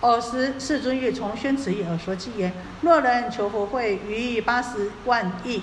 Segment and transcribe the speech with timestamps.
[0.00, 5.60] 尔时世尊欲从宣此意而说偈言：若人求佛会于八十万亿，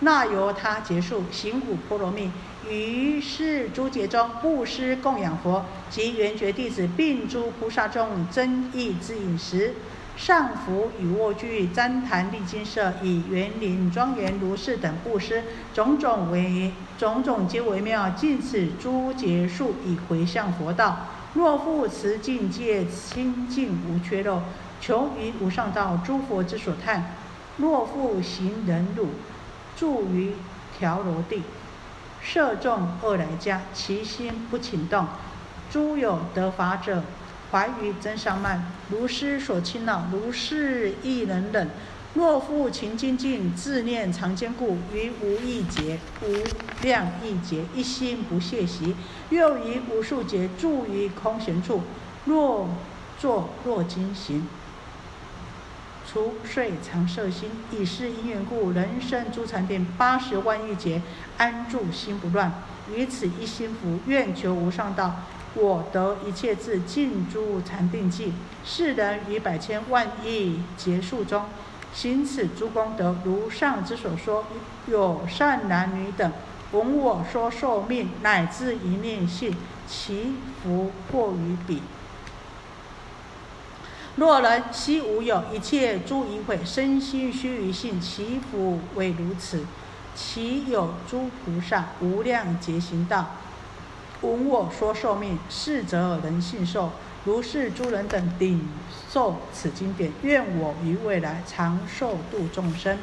[0.00, 2.30] 那由他结束行古波罗蜜。
[2.68, 9.72] 于是诸劫中布施供养佛及圆觉弟子，并诸菩萨众增益之饮食，
[10.14, 15.42] 上服与卧具，旃檀历金舍，以园林庄严如是等布施，
[15.72, 18.10] 种种为种种皆为妙。
[18.10, 20.98] 尽此诸劫数，以回向佛道。
[21.32, 24.42] 若复持境界清净无缺漏，
[24.80, 27.02] 求于无上道诸佛之所叹；
[27.56, 29.10] 若复行忍辱，
[29.76, 30.34] 住于
[30.76, 31.42] 调罗地。
[32.20, 35.06] 摄中恶来家，其心不请动。
[35.70, 37.04] 诸有得法者，
[37.52, 41.70] 怀于真上慢，如师所亲恼，如是亦能忍。
[42.12, 46.42] 若复勤精进，自念常坚固，于无一劫、无
[46.82, 48.96] 量一劫，一心不懈习。
[49.30, 51.82] 又于无数劫，住于空闲处，
[52.24, 52.68] 若
[53.18, 54.48] 坐若经行。
[56.10, 61.00] 除睡常摄心，以是因缘故，人生诸禅定八十万亿劫，
[61.38, 62.52] 安住心不乱。
[62.92, 65.14] 于此一心福，愿求无上道，
[65.54, 68.32] 我得一切智，尽诸禅定际。
[68.64, 71.44] 世人于百千万亿劫数中，
[71.92, 74.44] 行此诸功德，如上之所说，
[74.86, 76.32] 有善男女等，
[76.72, 79.56] 闻我说寿命，乃至一念性，
[79.88, 81.82] 其福过于彼。
[84.16, 89.64] 若人悉无有，一切诸淫秽，身心须臾性，其福为如此。
[90.14, 93.36] 其有诸菩萨无量劫行道，
[94.20, 96.90] 闻我说寿命，是则人信受。
[97.24, 98.66] 如是诸人等顶
[99.12, 102.96] 受此经典，愿我于未来长寿度众生。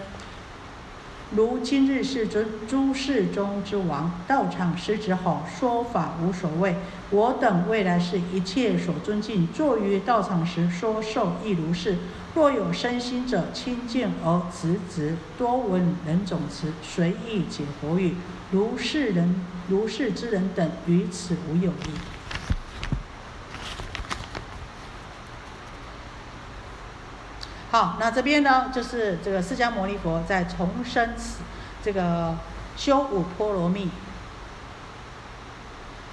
[1.32, 6.76] 如今日世尊，诸世中之王，道场施之吼，说法无所谓。
[7.10, 11.98] 我等未来世一切所尊敬，坐于道场时说受亦如是。
[12.34, 18.16] 若有身心者，亲近而直直，多闻人种词，随意解佛语。
[18.52, 22.17] 如是人，如是之人等，于此无有异。
[27.70, 31.40] 好，那这边呢，就是这个释迦牟尼佛在重生此
[31.84, 32.34] 这个
[32.78, 33.90] 修五波罗蜜，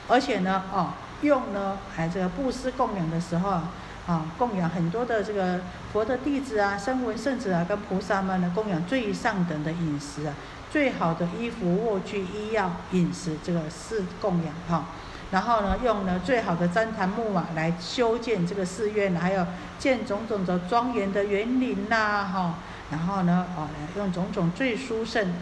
[0.09, 0.91] 而且呢，哦，
[1.22, 3.70] 用呢，还这个布施供养的时候啊，
[4.09, 5.60] 啊，供养很多的这个
[5.92, 10.34] 佛的弟子啊、声闻圣子啊，跟菩萨们呢，供养最上等的饮食啊，
[10.72, 14.86] 最好的衣服、卧具、医药、饮食，这个是供养哈。
[15.34, 19.45] 然后呢，用了最好的旃檀木啊来修建这个寺院，还有
[19.81, 22.55] 建种种的庄严的园林呐，哈。
[22.93, 25.34] 然后呢，哦，用种种最殊胜，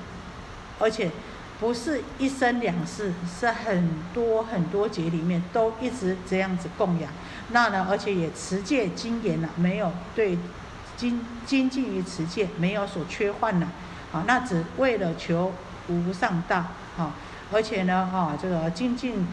[0.78, 1.10] 而且
[1.60, 7.12] 不是一生两世，是很多很多节里面都一直这样子供养。
[7.50, 10.38] 那呢，而且也持戒精严了，没有对
[10.96, 13.68] 精精进于持戒，没有所缺患了。
[14.10, 15.52] 啊，那只为了求
[15.88, 16.64] 无上道，
[16.96, 17.12] 啊，
[17.52, 19.28] 而且呢，哈，这个精进。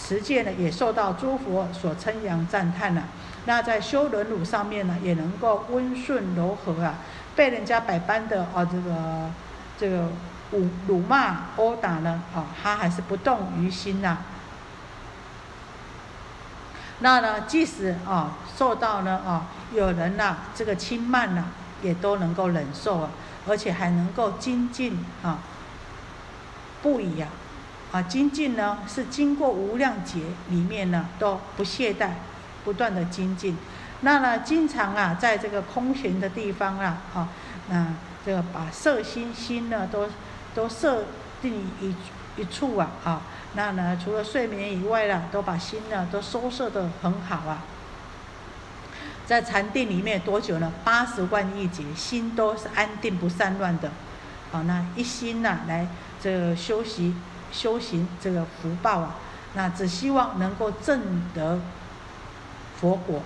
[0.00, 3.02] 持戒呢，也受到诸佛所称扬赞叹了。
[3.46, 6.94] 那在修忍辱上面呢，也能够温顺柔和啊，
[7.34, 9.30] 被人家百般的啊这个
[9.78, 10.08] 这个
[10.52, 14.18] 辱辱骂殴打呢，啊，他还是不动于心呐。
[17.00, 21.44] 那呢，即使啊受到呢啊有人呐这个轻慢呐，
[21.82, 23.10] 也都能够忍受啊，
[23.48, 25.38] 而且还能够精进啊，
[26.82, 27.28] 不已啊。
[27.90, 32.10] 啊，精进呢是经过无量劫里面呢都不懈怠，
[32.64, 33.56] 不断的精进。
[34.02, 37.28] 那呢，经常啊在这个空闲的地方啊，啊，
[37.68, 37.86] 那
[38.26, 40.08] 这个把色心心呢都
[40.54, 41.04] 都设
[41.40, 41.94] 定一
[42.36, 43.22] 一处啊，啊，
[43.54, 47.64] 那呢除了睡眠以外啦，都把心呢都收摄的很好啊。
[49.26, 50.72] 在禅定里面多久呢？
[50.84, 53.90] 八十万亿劫，心都是安定不散乱的。
[54.52, 55.88] 好，那一心呐来
[56.22, 57.14] 这个修习。
[57.52, 59.16] 修行这个福报啊，
[59.54, 61.60] 那只希望能够证得
[62.80, 63.22] 佛果。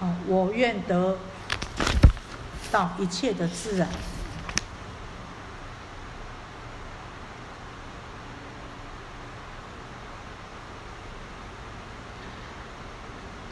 [0.00, 1.18] 啊，我愿得
[2.70, 3.88] 到一切的自然。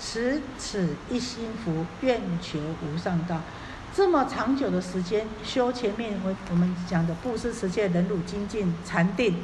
[0.00, 3.40] 持此一心福，愿求无上道。
[3.94, 9.36] 这么长久的时间修前面我我们讲的布施、持戒、忍辱、精进、禅定，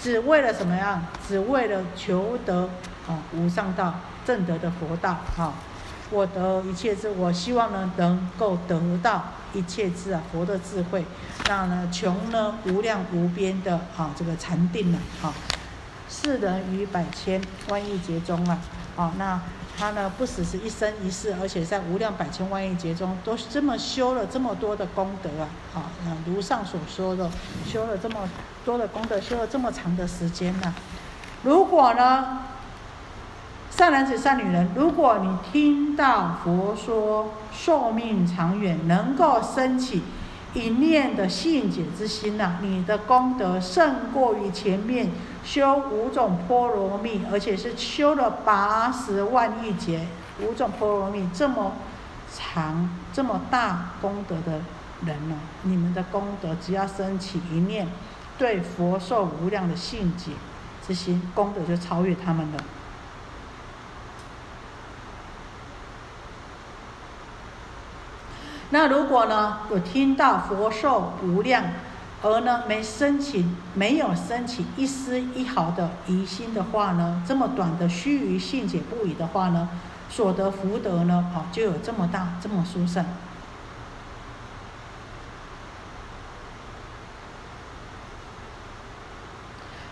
[0.00, 1.02] 只为了什么呀？
[1.26, 2.70] 只为了求得
[3.08, 3.94] 啊无上道
[4.24, 5.52] 正德的佛道啊！
[6.10, 11.04] 我得一切智，我希望呢能够得到一切智啊佛的智慧，
[11.48, 15.32] 那呢穷呢无量无边的啊这个禅定呢啊，
[16.08, 18.58] 世人于百千万亿劫中啊，
[18.94, 19.40] 啊，那
[19.76, 27.30] 他呢不只是一生一世，而且在无量百千万亿劫中，都这么修了这么多的功德啊，啊，那如上所说的，
[27.66, 28.28] 修了这么
[28.64, 30.74] 多的功德，修了这么长的时间呢，
[31.42, 32.40] 如果呢？
[33.74, 40.02] 善男子、善女人，如果你听到佛说寿命长远，能够升起
[40.54, 45.10] 一念的信解之心呐，你的功德胜过于前面
[45.44, 50.06] 修五种波罗蜜，而且是修了八十万亿劫
[50.40, 51.72] 五种波罗蜜这么
[52.34, 54.60] 长、这么大功德的
[55.06, 55.36] 人呢？
[55.62, 57.88] 你们的功德只要升起一念
[58.36, 60.32] 对佛寿无量的信解
[60.86, 62.64] 之心，功德就超越他们了。
[68.74, 71.62] 那如果呢，有听到佛寿无量，
[72.22, 79.68] 而呢没升起，没有升起一丝一毫的疑心的话呢，这么短的须臾信解不已的话呢，
[80.08, 83.04] 所得福德呢，哦，就有这么大，这么殊胜。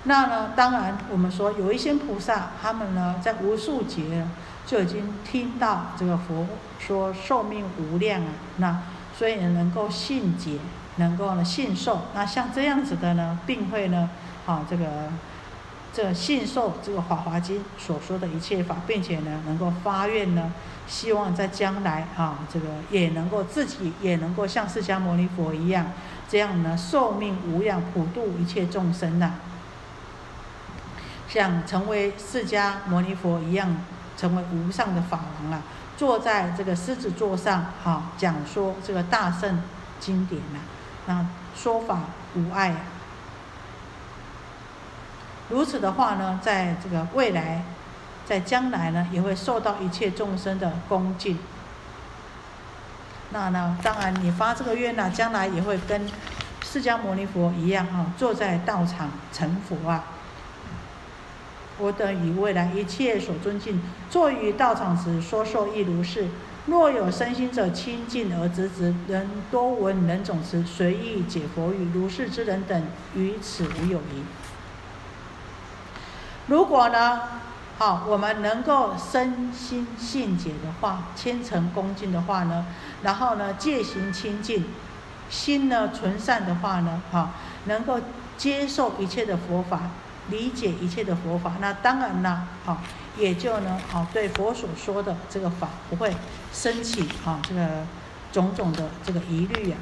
[0.05, 4.27] 那呢，当然我们说有一些菩萨，他们呢在无数劫。
[4.71, 6.47] 就已经听到这个佛
[6.79, 8.29] 说寿命无量啊，
[8.59, 8.83] 那
[9.19, 10.61] 所以能够信解，
[10.95, 12.03] 能够呢信受。
[12.15, 14.09] 那像这样子的呢，并会呢，
[14.47, 15.11] 啊这个
[15.93, 20.53] 这信受这个《法华经》所说的一切法，并且呢能够发愿呢，
[20.87, 25.87] 希望在将来啊这个也能够自己也能够像释迦牟尼佛一样，
[26.29, 29.33] 这样呢寿命无量，普度一切众生呐，
[31.29, 33.77] 像成为释迦牟尼佛一样。
[34.21, 35.63] 成为无上的法王啊，
[35.97, 39.63] 坐在这个狮子座上，哈，讲说这个大圣
[39.99, 40.59] 经典呐，
[41.07, 41.27] 那
[41.57, 42.01] 说法
[42.35, 42.69] 无碍。
[42.69, 42.77] 啊
[45.49, 47.65] 如此的话呢，在这个未来，
[48.25, 51.39] 在将来呢，也会受到一切众生的恭敬。
[53.31, 56.09] 那呢，当然你发这个愿呢，将来也会跟
[56.63, 60.05] 释迦牟尼佛一样，哈，坐在道场成佛啊。
[61.81, 66.29] 我等以未来一切所尊敬，坐于道场时说受亦如是。
[66.67, 71.91] 若有身心者亲近而直直，人多闻人总持，随意解佛语。
[71.93, 74.23] 如是之人等，于此无有疑。
[76.47, 77.23] 如果呢，
[77.79, 82.67] 好，我们能够身心信解的话，虔诚恭敬的话呢，
[83.03, 84.67] 然后呢，戒行清净，
[85.31, 87.31] 心呢纯善的话呢，好，
[87.65, 87.99] 能够
[88.37, 89.81] 接受一切的佛法。
[90.31, 92.81] 理解一切的佛法，那当然啦，好，
[93.19, 96.15] 也就呢，啊，对佛所说的这个法不会
[96.53, 97.67] 升起啊，这个
[98.33, 99.77] 种种的这个疑虑呀。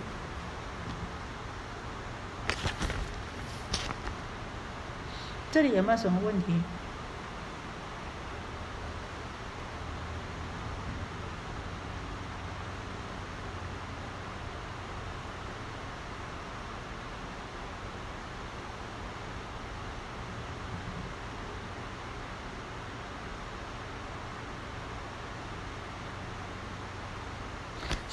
[5.51, 6.63] 这里有没有什么问题？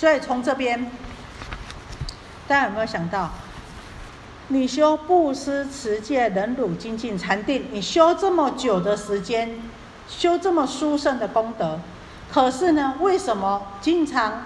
[0.06, 0.92] 所以从这边，
[2.48, 3.32] 大家有没有想到，
[4.50, 9.60] 你修布施、持戒、忍辱、精进、禅定，你修这么久的时间，
[10.08, 11.80] 修这么殊胜的功德，
[12.32, 14.44] 可是呢，为什么经常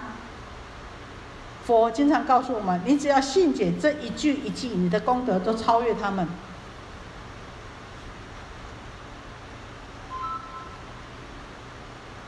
[1.66, 6.26] 佛经常告诉我们，你只要信解这一句一句，你的功德都超越他们？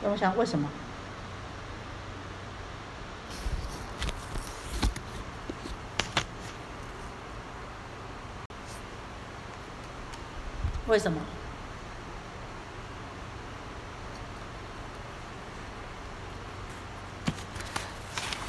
[0.03, 0.69] 我想为什么？
[10.93, 11.19] 为什么？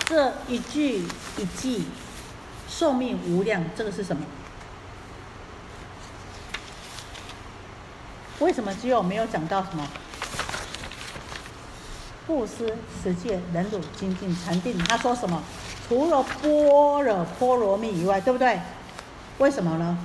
[0.05, 1.05] 这一句
[1.39, 1.85] 一句，
[2.69, 4.23] 寿命无量，这个是什么？
[8.41, 9.89] 为什么只有没有讲到什么？
[12.27, 14.77] 布施、持戒、忍辱、精进、禅定？
[14.77, 15.43] 他说什么？
[15.89, 18.61] 除了般若波罗蜜以外，对不对？
[19.39, 19.97] 为什么呢？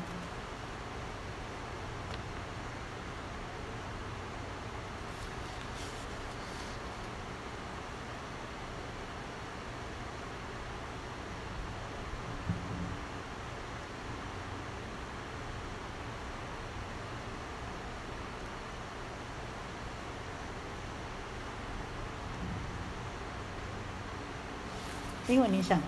[25.29, 25.79] 因为你想，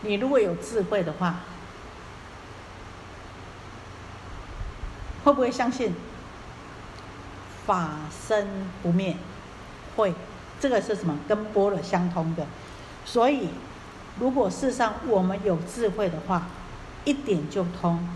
[0.00, 1.40] 你如果有智慧的话，
[5.22, 5.94] 会不会相信
[7.66, 7.90] 法
[8.26, 8.48] 身
[8.82, 9.16] 不灭？
[9.96, 10.14] 会，
[10.58, 11.14] 这个是什么？
[11.28, 12.46] 跟般若相通的。
[13.04, 13.50] 所以，
[14.18, 16.46] 如果世上我们有智慧的话，
[17.04, 18.08] 一点就通。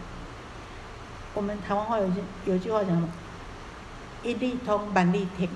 [1.34, 3.08] 我们台湾话有句有句话讲什么？
[4.22, 5.46] 一理通万理通，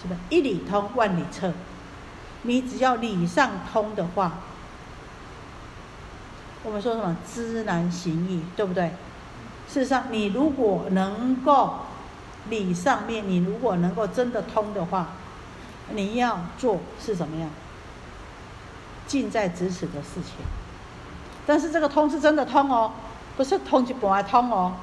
[0.00, 0.18] 是不是？
[0.28, 1.52] 一理通万里彻。
[2.44, 4.32] 你只要理上通的话，
[6.62, 7.16] 我们说什么？
[7.26, 8.92] 知难行易，对不对？
[9.66, 11.74] 事实上，你如果能够
[12.48, 15.08] 理上面，你如果能够真的通的话，
[15.90, 17.50] 你要做是怎么样？
[19.06, 20.34] 近在咫尺的事情。
[21.46, 22.92] 但是这个通是真的通哦，
[23.36, 24.74] 不是通就不爱通哦，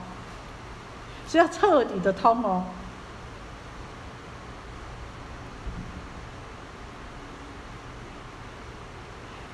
[1.27, 2.63] 是要彻底的通哦。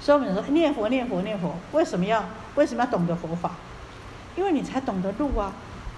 [0.08, 2.24] 所以我们说念佛念佛念佛，为什么要
[2.56, 3.52] 为什么要懂得佛法？
[4.38, 5.52] 因为你才懂得路啊，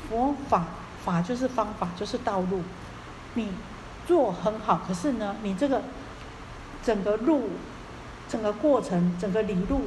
[0.09, 0.65] 佛法
[1.05, 2.63] 法就是方法，就是道路。
[3.35, 3.49] 你
[4.07, 5.83] 做很好，可是呢，你这个
[6.81, 7.51] 整个路、
[8.27, 9.81] 整个过程、整个理路，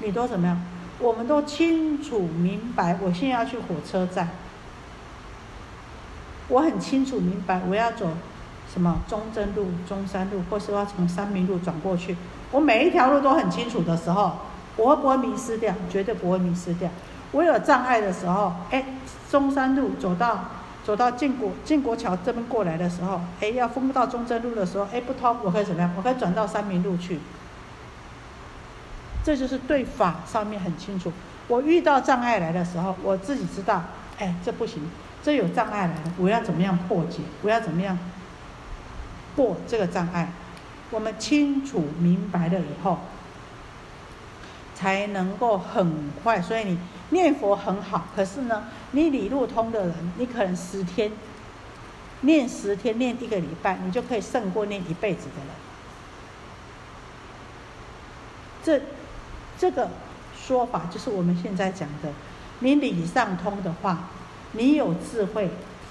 [0.00, 0.60] 你都怎么样？
[0.98, 2.98] 我们都清楚明白。
[3.00, 4.30] 我现在要去火车站，
[6.48, 8.08] 我很清楚明白我要走
[8.68, 12.16] 什么中正路、中山路，或是要从三明路转过去。
[12.54, 14.30] 我每一条路都很清楚的时候，
[14.76, 15.74] 我会不会迷失掉？
[15.90, 16.88] 绝对不会迷失掉。
[17.32, 18.84] 我有障碍的时候，哎，
[19.28, 20.38] 中山路走到
[20.84, 25.90] 走到建国建国桥这边过来的时候，哎，要封到中正路的时候，哎，不通，我可以怎么样？
[25.96, 27.18] 我可以转到三明路去。
[29.24, 31.12] 这就是对法上面很清楚。
[31.48, 33.82] 我遇到障碍来的时候，我自己知道，
[34.20, 34.88] 哎，这不行，
[35.24, 37.18] 这有障碍来了，我要怎么样破解？
[37.42, 37.98] 我要怎么样
[39.34, 40.30] 过这个障碍？
[40.94, 42.98] 我们清楚明白了以后。
[44.76, 46.78] 才能够很快，所以你
[47.10, 48.06] 念佛很好。
[48.14, 51.12] 可是呢，你理路通的人，你可能十天
[52.22, 55.48] 念十天，念一个礼拜，你就可以胜过念一辈子的人。
[58.64, 58.82] 这
[59.56, 59.88] 这个
[60.36, 62.10] 说法就是我们现在讲的，
[62.58, 64.08] 你理上通的话，
[64.52, 65.50] 你有智慧，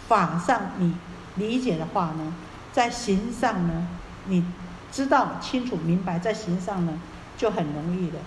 [0.10, 0.93] 法上你
[1.36, 2.36] 理解的话呢，
[2.74, 3.88] 在行上呢，
[4.25, 4.43] 你
[4.94, 6.94] 知道清楚明白，在行上呢
[7.36, 8.20] 就很容易的。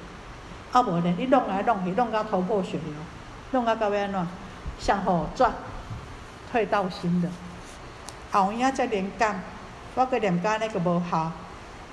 [0.72, 2.92] 啊无呢，你弄来弄去，弄到头破血流，
[3.52, 4.26] 弄到到尾安怎？
[4.78, 5.52] 向后转，
[6.50, 7.28] 退到新的。
[8.32, 9.40] 后影再连干，
[9.94, 11.30] 我个连干那个无效。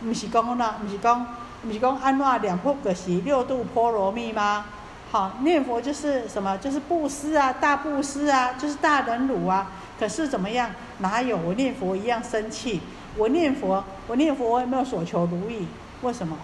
[0.03, 1.25] 毋是讲呐，毋是讲，
[1.63, 4.65] 毋是讲安怎念佛就是六度波罗蜜吗？
[5.11, 6.57] 好，念佛就是什么？
[6.57, 9.71] 就是布施啊，大布施啊，就是大忍辱啊。
[9.99, 10.71] 可是怎么样？
[10.97, 12.81] 哪有我念佛一样生气？
[13.17, 15.67] 我念佛，我念佛，我也没有所求如意，
[16.01, 16.37] 为什么？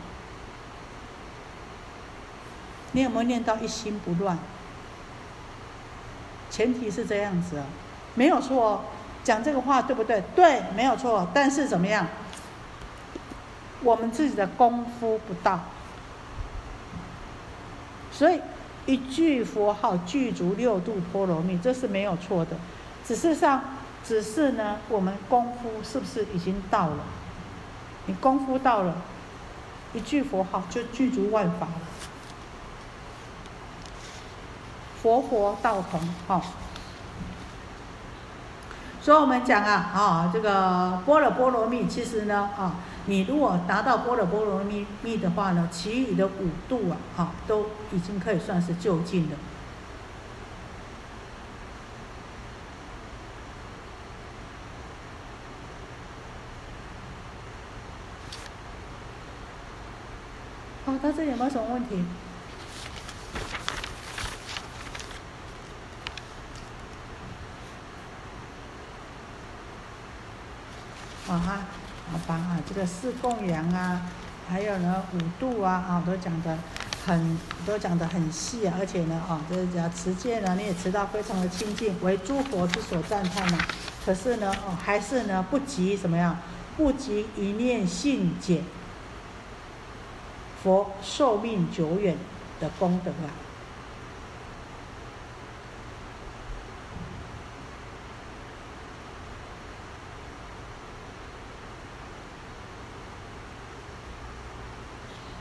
[2.92, 4.38] 你有没有念到一心不乱？
[6.50, 7.62] 前提是这样子，
[8.16, 8.84] 没有错，
[9.24, 10.24] 讲这个话对不对？
[10.36, 11.28] 对，没有错。
[11.34, 12.08] 但是怎么样？
[13.82, 15.60] 我们自己的功夫不到，
[18.12, 18.42] 所以
[18.86, 22.58] 一句佛号具足六度波罗蜜，这是没有错的。
[23.06, 23.64] 只是上，
[24.10, 26.98] 只是呢，我们功夫是不是已经到了？
[28.08, 28.96] 你功夫到了，
[29.94, 31.74] 一句佛号就具足万法了。
[35.00, 36.42] 佛佛道同，哈。
[39.00, 49.38] 所以我们讲啊，啊，这个波若波罗蜜，其实呢，啊，你如果达到波若波罗蜜蜜的话呢，其余的五度啊，啊，都已经可以算是就近了。
[61.02, 62.04] 那，这有没有什么问题？
[71.30, 71.60] 啊哈，
[72.12, 74.02] 好吧啊，这个四供养啊，
[74.50, 76.58] 还有呢五度啊，啊都讲的
[77.06, 83.60] 很，都讲的很细啊，而且呢，啊，就是讲持戒呢，你也持到非常的清净，为诸佛之所赞叹嘛。
[84.04, 86.36] 可是呢，哦，还是呢不及什么样，
[86.76, 88.64] 不及一念信解，
[90.64, 92.18] 佛寿命久远
[92.60, 93.30] 的功德啊。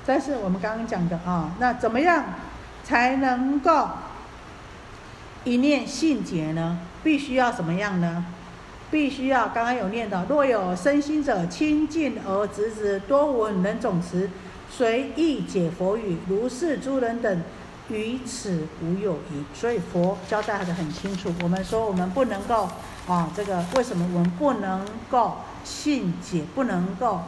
[0.07, 2.25] 但是我们刚刚讲的啊，那怎么样
[2.83, 3.89] 才能够
[5.45, 6.79] 一念信解呢？
[7.05, 8.25] 必须要怎么样呢？
[8.91, 14.31] 必须要刚刚有念到，若有身心者，亲近而直直，多闻人总持，
[14.71, 17.43] 随意解佛语，如是诸人等
[17.89, 19.45] 于此无有疑。
[19.55, 21.33] 所以佛交代的很清楚。
[21.43, 22.69] 我们说我们不能够
[23.07, 27.23] 啊，这个为什么我们不能够信解，不能够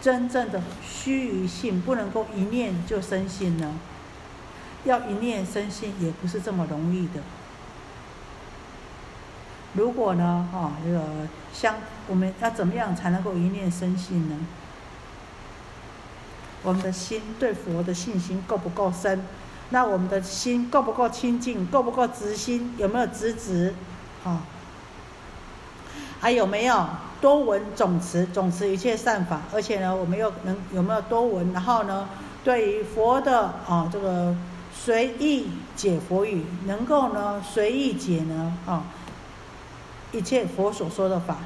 [0.00, 3.74] 真正的虚于信，不能够一念就生信呢？
[4.84, 7.20] 要一念生信也不是这么容易的。
[9.74, 11.02] 如果呢，啊，这个
[11.52, 11.74] 相，
[12.06, 14.36] 我们要怎么样才能够一念生信呢？
[16.68, 19.22] 我们的心对佛的信心够不够深？
[19.70, 21.64] 那我们的心够不够清净？
[21.68, 22.74] 够不够直心？
[22.76, 23.74] 有没有直直？
[24.22, 24.42] 啊？
[26.20, 26.86] 还有没有
[27.22, 28.26] 多闻总持？
[28.26, 29.40] 总持一切善法？
[29.50, 31.54] 而且呢，我们又能有没有多闻？
[31.54, 32.06] 然后呢，
[32.44, 34.36] 对于佛的啊，这个
[34.74, 38.54] 随意解佛语，能够呢随意解呢？
[38.66, 38.84] 啊？
[40.12, 41.38] 一切佛所说的法，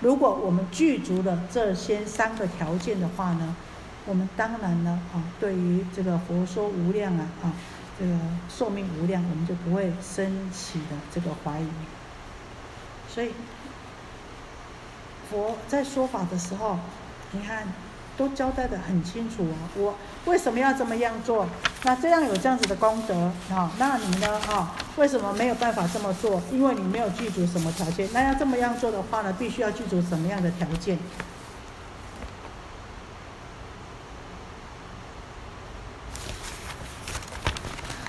[0.00, 3.56] 如果我们具足了这些三个条件的话呢，
[4.04, 7.52] 我们当然呢啊，对于这个佛说无量啊啊，
[7.98, 8.12] 这个
[8.48, 11.68] 寿命无量，我们就不会升起的这个怀疑。
[13.08, 13.32] 所以，
[15.30, 16.78] 佛在说法的时候，
[17.32, 17.66] 你看。
[18.16, 19.94] 都交代的很清楚啊，我
[20.24, 21.46] 为什么要这么样做？
[21.82, 23.70] 那这样有这样子的功德啊？
[23.78, 24.74] 那你呢啊？
[24.96, 26.40] 为什么没有办法这么做？
[26.50, 28.08] 因为你没有具足什么条件。
[28.12, 30.98] 那要这么样做的话呢，必须要具足什么样的条件？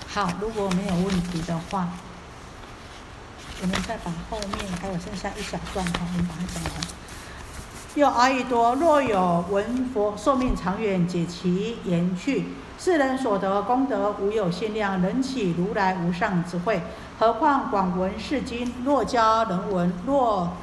[0.07, 1.89] 好，如果没有问题的话，
[3.61, 7.06] 我们再把后面还有剩下一小段哈，我们把它讲完。
[7.97, 12.45] 又阿逸多，若有闻佛寿命长远，解其言去，
[12.77, 16.83] 世人所得功德无有限量，能起如来无上智慧。
[17.17, 20.53] 何况广闻是经，若教人闻，若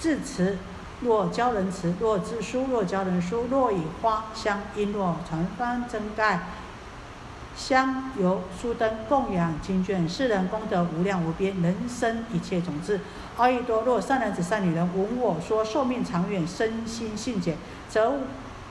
[0.00, 0.56] 自持，
[1.02, 6.40] 若教人持，若自书，若教人书，若以花香璎珞传方真盖。
[7.56, 13.00] 香油酥灯供养经卷，世人功德无量无边，人生一切种子。
[13.38, 17.56] 阿逸多，若善男子、善女人闻我说寿命长远、身心信解，
[17.88, 18.12] 则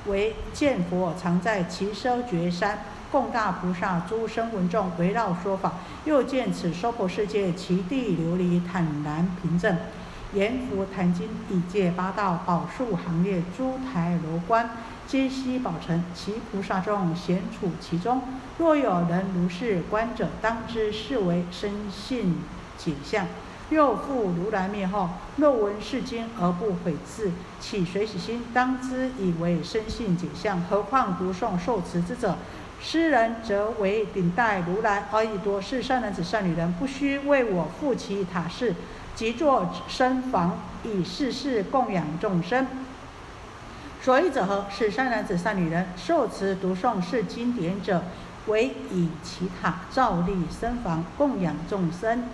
[0.06, 2.78] 为见佛常在其舍绝山，
[3.12, 5.74] 供大菩萨诸声闻众围绕说法。
[6.06, 9.76] 又见此娑婆世界，其地琉璃坦然平正，
[10.34, 14.70] 阎浮檀金以界八道宝树行列，诸台罗观。
[15.08, 18.22] 皆悉宝成，其菩萨众咸处其中。
[18.58, 22.38] 若有人如是观者，当知是为生信
[22.78, 23.28] 解相。
[23.70, 30.62] 又复如来灭后，若闻是经而不悔自，起随喜心，当知以为生信解相。
[30.62, 32.38] 何况读诵受持之者？
[32.82, 38.76] 诗人则为顶戴如来而已多是善男子、善女人，不须为我复其塔寺，
[39.16, 42.68] 即作身房，以世事供养众生。
[44.06, 44.66] 所以者何？
[44.70, 48.04] 是善男子、善女人受持读诵是经典者，
[48.46, 52.26] 为以其塔造立身房供养众生，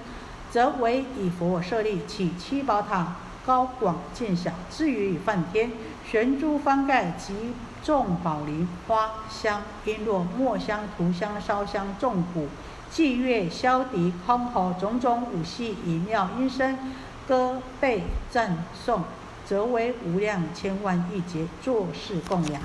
[0.49, 4.51] 则为以佛设立起七宝塔，高广见小。
[4.69, 5.71] 至于梵天
[6.05, 12.49] 悬珠方盖及众宝林花香璎珞墨香涂香烧香众鼓
[12.91, 16.77] 祭乐箫笛箜篌种种五戏以妙音声
[17.25, 19.05] 歌被赞颂。
[19.51, 22.61] 则为无量千万亿劫作事供养。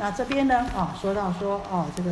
[0.00, 0.66] 那这边呢？
[0.74, 2.10] 啊，说到说哦，这个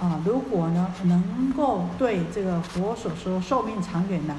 [0.00, 4.34] 啊，如果呢能够对这个佛所说寿命长远呢，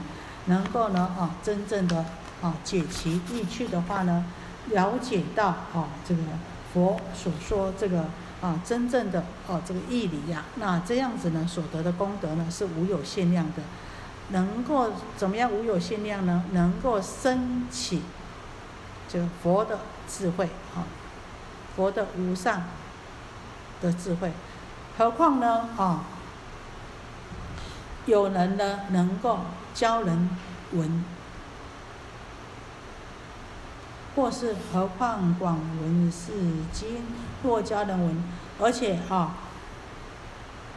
[0.45, 2.03] 能够呢啊真正的
[2.41, 4.25] 啊解其意趣的话呢，
[4.71, 6.23] 了解到啊这个
[6.73, 8.05] 佛所说这个
[8.41, 13.61] 啊真正的哦这个义理呀，那这样子呢所得的功德呢是无有限量的。
[14.29, 16.45] 能够怎么样无有限量呢？
[16.53, 18.01] 能够升起。
[19.11, 20.87] 就佛的智慧啊，
[21.75, 22.63] 佛的无上
[23.81, 24.31] 的智慧，
[24.97, 26.05] 何况呢啊，
[28.05, 29.39] 有人呢能够
[29.73, 30.29] 教人
[30.71, 31.03] 闻，
[34.15, 36.31] 或是何况广闻是
[36.71, 37.03] 经，
[37.43, 38.23] 若教人闻，
[38.61, 39.35] 而且啊，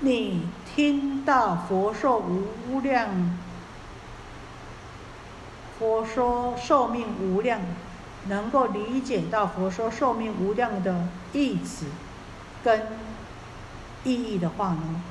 [0.00, 3.38] 你听到佛说无量，
[5.78, 7.60] 佛说寿命无量。
[8.28, 11.86] 能够理解到佛说寿命无量的意思
[12.62, 12.86] 跟
[14.04, 15.02] 意义的话呢，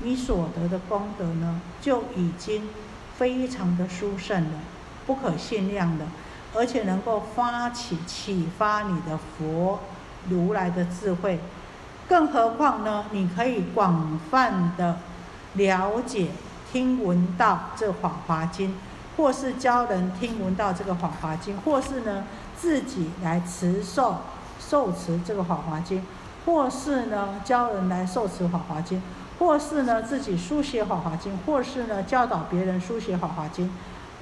[0.00, 2.68] 你所得的功德呢就已经
[3.16, 4.60] 非常的殊胜了，
[5.06, 6.04] 不可限量的，
[6.54, 9.80] 而且能够发起启发你的佛
[10.28, 11.38] 如来的智慧。
[12.08, 14.98] 更何况呢，你可以广泛的
[15.54, 16.28] 了解
[16.70, 18.70] 听闻到这《法华经》。
[19.16, 22.24] 或是教人听闻到这个《法华经》，或是呢
[22.56, 24.18] 自己来持受
[24.60, 26.00] 受持这个《法华经》，
[26.44, 28.98] 或是呢教人来受持《法华经》，
[29.38, 33.66] 或是呢自己书写《法华经》，或是呢教导别人书写《法华经》，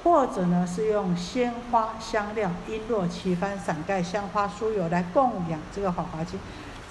[0.03, 6.39] 或者呢是用鲜花、香料、璎珞、奇幡、伞盖、香花、酥油来供养这个《法华经》。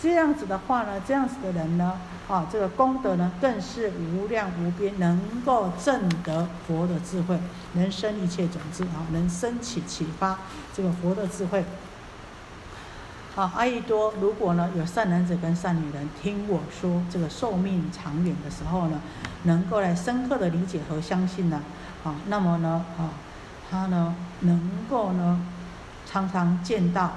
[0.04, 7.38] 这样子的话呢，这样子的人呢，啊，这个功德呢更是无量无边，能够证得佛的智慧，
[7.72, 10.40] 能生一切种子啊，能升起启发
[10.74, 11.64] 这个佛的智慧。
[13.34, 19.00] 好，阿逸多，如果呢有善男子跟善女人听我说这个寿命长远的时候呢，
[19.44, 21.62] 能够来深刻的理解和相信呢，
[22.04, 23.08] 啊，那么呢，啊，
[23.70, 25.40] 他呢能够呢
[26.04, 27.12] 常常见到，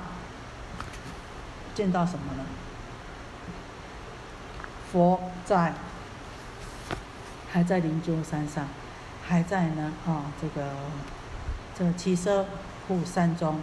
[1.75, 2.43] 见到什么呢？
[4.91, 5.73] 佛在，
[7.51, 8.65] 还在灵鹫山上，
[9.27, 10.65] 还在呢啊，这个
[11.77, 12.45] 这个七色
[12.87, 13.59] 护山中，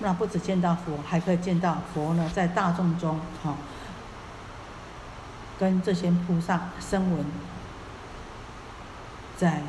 [0.00, 3.54] 那不止见到佛，还可以见到佛呢，在大众中哈，
[5.60, 7.24] 跟这些菩萨声闻，
[9.36, 9.62] 在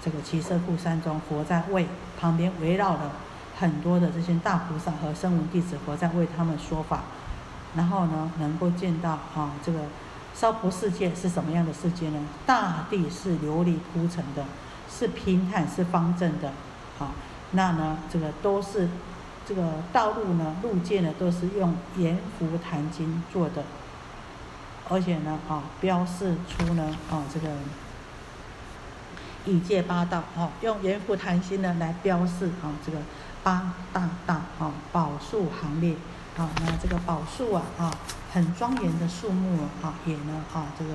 [0.00, 1.88] 这个七色护山中，佛在为
[2.20, 3.10] 旁边围绕了
[3.58, 7.00] 很多的这些大菩萨和声闻弟子，佛在为他们说法，
[7.74, 9.80] 然后呢，能够见到啊这个。
[10.40, 12.18] 娑婆世界是什么样的世界呢？
[12.46, 14.42] 大地是琉璃铺成的，
[14.90, 16.50] 是平坦，是方正的，
[16.98, 17.12] 好，
[17.50, 18.88] 那呢，这个都是
[19.46, 23.62] 这个道路呢，路界呢，都是用盐浮檀金做的，
[24.88, 27.50] 而且呢，啊，标示出呢，啊，这个
[29.44, 32.96] 以界八道，啊，用盐浮檀金呢来标示啊，这个
[33.42, 35.96] 八大道，啊，宝树行列。
[36.38, 37.92] 啊，那这个宝树啊，啊，
[38.32, 40.92] 很庄严的树木啊，也呢，啊，这个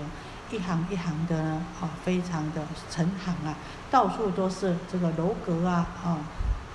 [0.52, 1.36] 一行一行的，
[1.82, 3.54] 啊，非常的成行啊，
[3.92, 6.18] 到处都是这个楼阁啊，啊，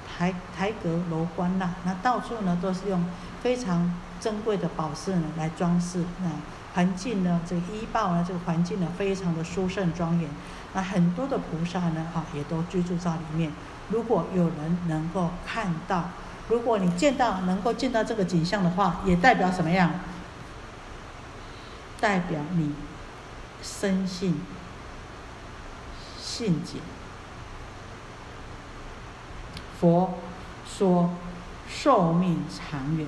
[0.06, 3.04] 台台阁楼观呐，那到处呢都是用
[3.42, 6.28] 非常珍贵的宝石呢来装饰，那
[6.74, 10.28] 环境呢，这个医报呢，这个环境呢，非常的殊胜庄严，
[10.74, 13.50] 那很多的菩萨呢，啊，也都居住在里面。
[13.88, 16.10] 如果有人能够看到。
[16.48, 19.88] 如果你见到能够见到这个景象的话，也代表什么样？
[22.00, 22.74] 代表你
[23.62, 24.40] 深信
[26.18, 26.78] 信解。
[29.80, 30.14] 佛
[30.66, 31.10] 说
[31.68, 33.06] 寿命长远，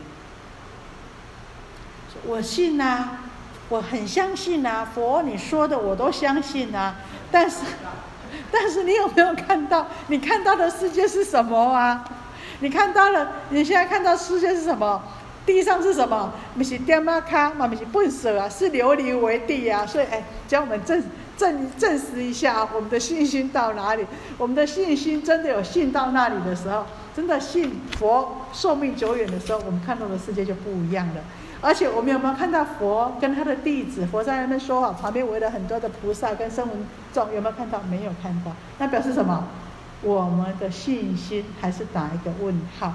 [2.24, 3.09] 我信呐，
[3.68, 4.87] 我很相信呐。
[4.94, 6.94] 佛你说的我都相信呐，
[7.31, 7.59] 但是
[8.50, 9.87] 但是你有没有看到？
[10.09, 12.05] 你看到的世界是什么啊？
[12.61, 13.28] 你看到了？
[13.50, 15.02] 你现在看到世界是什么？
[15.44, 16.33] 地上是什么？
[16.57, 17.66] 不是颠马卡嘛？
[17.66, 18.48] 不是笨蛇啊？
[18.48, 19.85] 是琉璃为地啊！
[19.85, 21.02] 所以，哎，叫我们证
[21.37, 24.07] 证证实一下，我们的信心到哪里？
[24.38, 31.14] 我们的信心真的有信到那里的时候，真的信佛寿命久远的时候，我们看到的世界就不一样了。
[31.61, 34.07] 而且，我们有没有看到佛跟他的弟子？
[34.07, 37.81] 佛在那边说话，旁边围了很多的菩萨跟声闻众，有没有看到？
[37.90, 38.52] 没有看到。
[38.78, 39.44] 那表示什么？
[40.02, 42.92] 我们的信心还是打一个问号，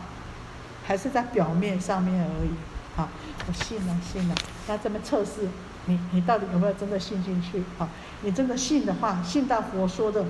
[0.87, 2.49] 还是在表面上面而已。
[2.95, 3.09] 好，
[3.45, 4.35] 我信了，信了。
[4.67, 5.49] 那这么测试
[5.85, 7.63] 你，你到底有没有真的信进去？
[7.77, 7.89] 啊，
[8.21, 10.25] 你真的信的话，信到佛说的，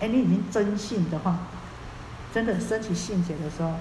[0.00, 1.38] 哎，你已经真信的话，
[2.34, 3.74] 真的升起信解的时候，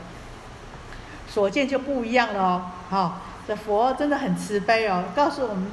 [1.27, 2.61] 所见就不一样了哦。
[2.89, 5.71] 好，这佛真的很慈悲哦，告诉我们，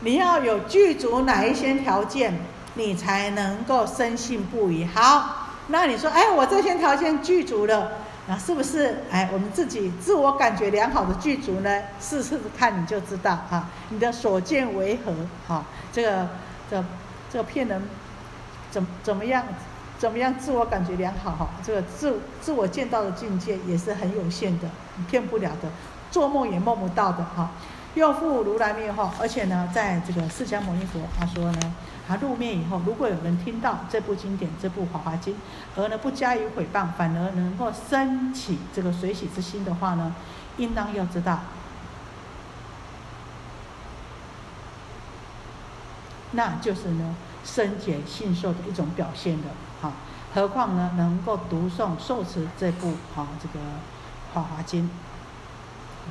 [0.00, 2.38] 你要有具足哪一些条件。
[2.74, 4.86] 你才能够深信不疑。
[4.86, 7.92] 好，那你说，哎，我这些条件具足了，
[8.26, 9.02] 那是不是？
[9.10, 11.82] 哎，我们自己自我感觉良好的具足呢？
[12.00, 13.68] 试试看你就知道哈。
[13.90, 15.12] 你的所见为何？
[15.48, 16.28] 哈，这个
[16.70, 16.84] 这
[17.30, 17.82] 这个骗人，
[18.70, 19.44] 怎怎么样？
[19.98, 20.32] 怎么样？
[20.38, 21.48] 自我感觉良好哈？
[21.64, 25.68] 这个自自我见到的境界也是很有限的，你骗不了的，
[26.12, 27.50] 做梦也梦不到的哈。
[27.94, 31.74] 又复如来灭后，而且呢，在这个释迦牟尼佛他说呢。
[32.06, 35.34] 他入灭以后，如果有人听到这部经典、这部《华华经》，
[35.76, 40.14] 而呢不加以毁谤，反而能够升起这个随喜之心的话呢，
[40.56, 41.38] 应当要知道，
[46.32, 49.48] 那就是呢生解信受的一种表现的。
[49.80, 49.92] 哈，
[50.34, 53.64] 何况呢能够读诵受持这部哈这个
[54.34, 54.90] 《华华经》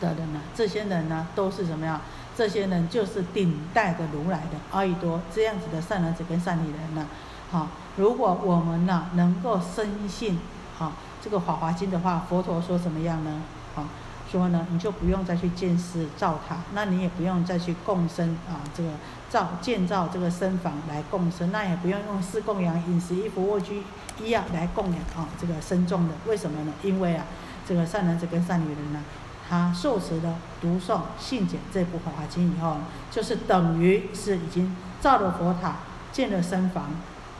[0.01, 1.99] 的人呢，这些人呢都是怎么样？
[2.35, 7.05] 这些人就是顶戴的如来的阿逸多这样子的善男子跟善女人呢，
[7.51, 7.67] 好，
[7.97, 10.39] 如果我们呢能够深信，
[10.77, 13.41] 好这个《法华经》的话，佛陀说怎么样呢？
[13.75, 13.83] 好，
[14.31, 18.89] 说呢你就不用再去建寺造塔，那你也不用再去供生啊，这个
[19.29, 23.83] 造建造这个僧房来供生，那也不用用四供养饮食、衣服、卧具、
[24.19, 26.13] 医药来供养啊这个僧众的。
[26.25, 26.71] 为什么呢？
[26.81, 27.25] 因为啊，
[27.67, 29.03] 这个善男子跟善女人呢。
[29.51, 32.77] 他受持的读诵信解这部《法华经》以后，
[33.11, 35.79] 就是等于是已经造了佛塔、
[36.13, 36.85] 建了僧房、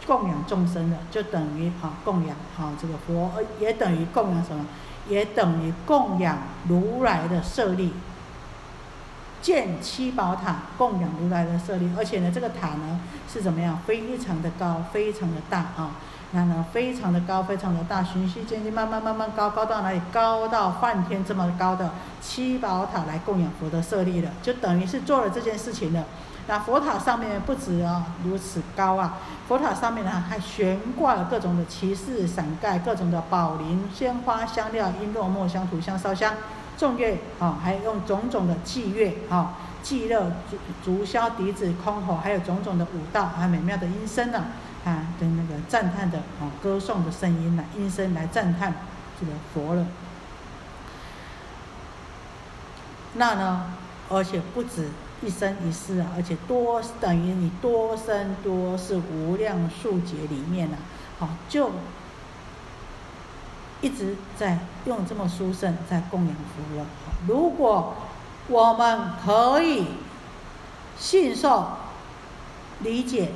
[0.05, 4.65] 供养众生的，就等于啊供养啊这个佛，也等于供养什么？
[5.07, 7.93] 也等于供养如来的舍利。
[9.41, 13.79] 建七宝塔供养如来的舍利，而且呢，这个塔呢是怎么样？
[13.87, 15.95] 非常的高，非常的大啊！
[16.33, 20.01] 那呢，非常的高，非常的大，循序渐进，慢慢慢慢高，高到哪里？
[20.13, 21.91] 高到梵天这么高的
[22.21, 26.05] 七宝塔来供养佛的舍利了，就等于是做了这件事情了。
[26.47, 29.17] 那佛塔上面不止啊如此高啊，
[29.47, 36.33] 佛塔上面呢还悬挂了各种的旗帜、伞盖、各种的宝铃、鲜花、香料、璎珞、墨香、涂香、烧香。
[36.77, 44.45] 众乐啊，还用种种的祭乐啊，祭乐竹竹箫、笛子、箜篌，还有种种的舞蹈，还有美妙的音声呢，
[44.85, 48.73] 啊跟那个赞叹的啊，歌颂的声音呢，音声来赞叹
[49.19, 49.85] 这个佛了。
[53.13, 53.73] 那呢，
[54.09, 54.89] 而且不止
[55.21, 60.77] 一生一世啊，而且多等于你多生多世无量数劫里面呢，
[61.19, 61.71] 好就。
[63.83, 66.85] 一直在用这么殊胜在供养佛了。
[67.27, 67.95] 如果
[68.47, 69.87] 我们可以
[70.99, 71.67] 信受、
[72.81, 73.31] 理解、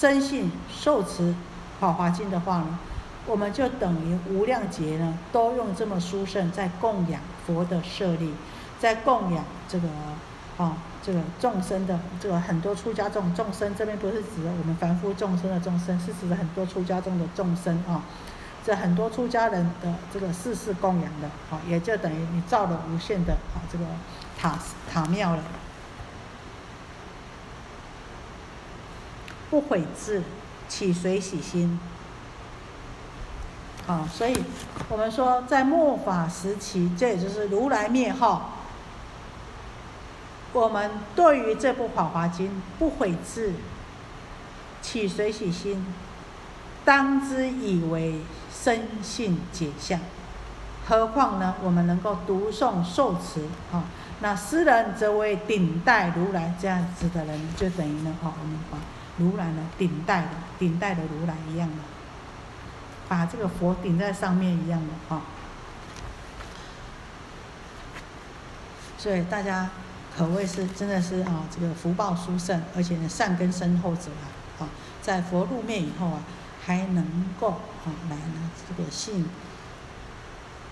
[0.00, 1.24] 深信受持
[1.78, 2.78] 《法华经》的话呢，
[3.26, 8.32] 我们就等于无量劫呢都用这么殊胜在供养佛的舍利，
[8.78, 9.86] 在供养这个
[10.56, 13.74] 啊这个众生的这个很多出家众众生。
[13.76, 18.02] 这边不是指我们凡夫众生的众生，是指的很多出家众的众生啊。
[18.64, 23.84] 这很多出家人的这个世事供养的，啊，也就等于你造了无限的啊这个
[24.38, 24.58] 塔
[24.90, 25.42] 塔庙了。
[29.50, 30.22] 不悔志，
[30.68, 31.78] 岂随喜心？
[33.86, 34.34] 啊，所以
[34.88, 38.40] 我们说在末法时期，这也就是如来灭后，
[40.52, 42.46] 我们对于这部《法华经》
[42.78, 43.52] 不悔志，
[44.80, 45.84] 岂随喜心？
[46.84, 48.20] 当之以为。
[48.52, 49.98] 深信解相，
[50.86, 51.54] 何况呢？
[51.62, 53.84] 我们能够读诵受持，啊，
[54.20, 58.76] 那诗人则为顶戴如来这样子的人，就等于呢，哦，我们把
[59.20, 61.76] 如来呢顶戴的，顶戴的如来一样的，
[63.08, 65.22] 把这个佛顶在上面一样的，啊。
[68.98, 69.70] 所以大家
[70.16, 74.10] 可谓是真的是啊，这个福报殊胜，而且呢善根深厚者
[74.58, 74.68] 啊，啊，
[75.00, 76.20] 在佛入灭以后啊。
[76.62, 79.26] 还能够啊来呢这个信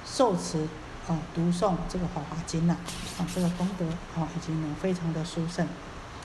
[0.04, 0.68] 受持
[1.08, 2.76] 啊读诵这个《法华经》呐
[3.18, 5.66] 啊这个功德啊已经呢非常的殊胜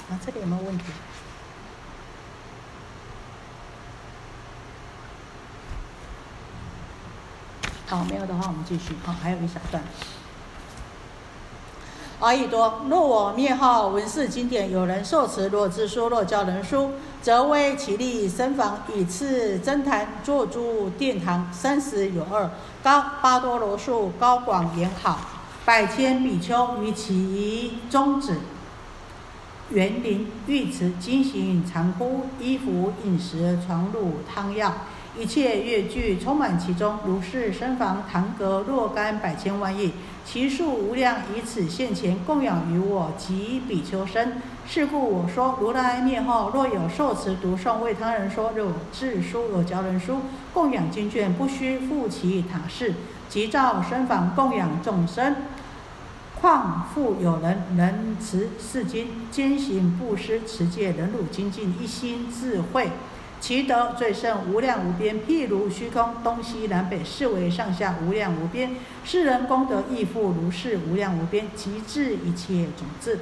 [0.09, 0.83] 啊这里有没有问题？
[7.87, 9.83] 好，没有的话我们继续啊还有一小段。
[12.19, 16.91] 阿逸多，若我灭后闻是经典，有人受持，若自说，若教人书，
[17.21, 22.49] 则为其立身房，以次真坛，作诸殿堂，三十有二，
[22.81, 25.19] 高八多罗树，高广严好，
[25.65, 28.37] 百千比丘于其中止，
[29.71, 34.73] 园林浴池，金行常呼，衣服饮食床褥汤药，
[35.17, 39.93] 一切乐具充满其中，如是僧房堂阁若干百千万亿。
[40.25, 44.41] 其数无量，以此现前供养于我及比丘身。
[44.65, 50.21] 是故我说，如来灭后，若有受持读诵为他人说，若自书，若教人书，
[50.53, 52.95] 供养经卷，不须复其塔室，
[53.29, 55.35] 即造身房供养众生。
[56.39, 62.89] 况复有人能持是经，坚行布施、持戒、忍辱、精进，一心智慧。
[63.43, 68.77] 其德最胜，无量无边，譬如虚空，东西南北，是为上下无量无边。
[69.03, 73.19] 世人功德亦复如是，无量无边，极致一切种子。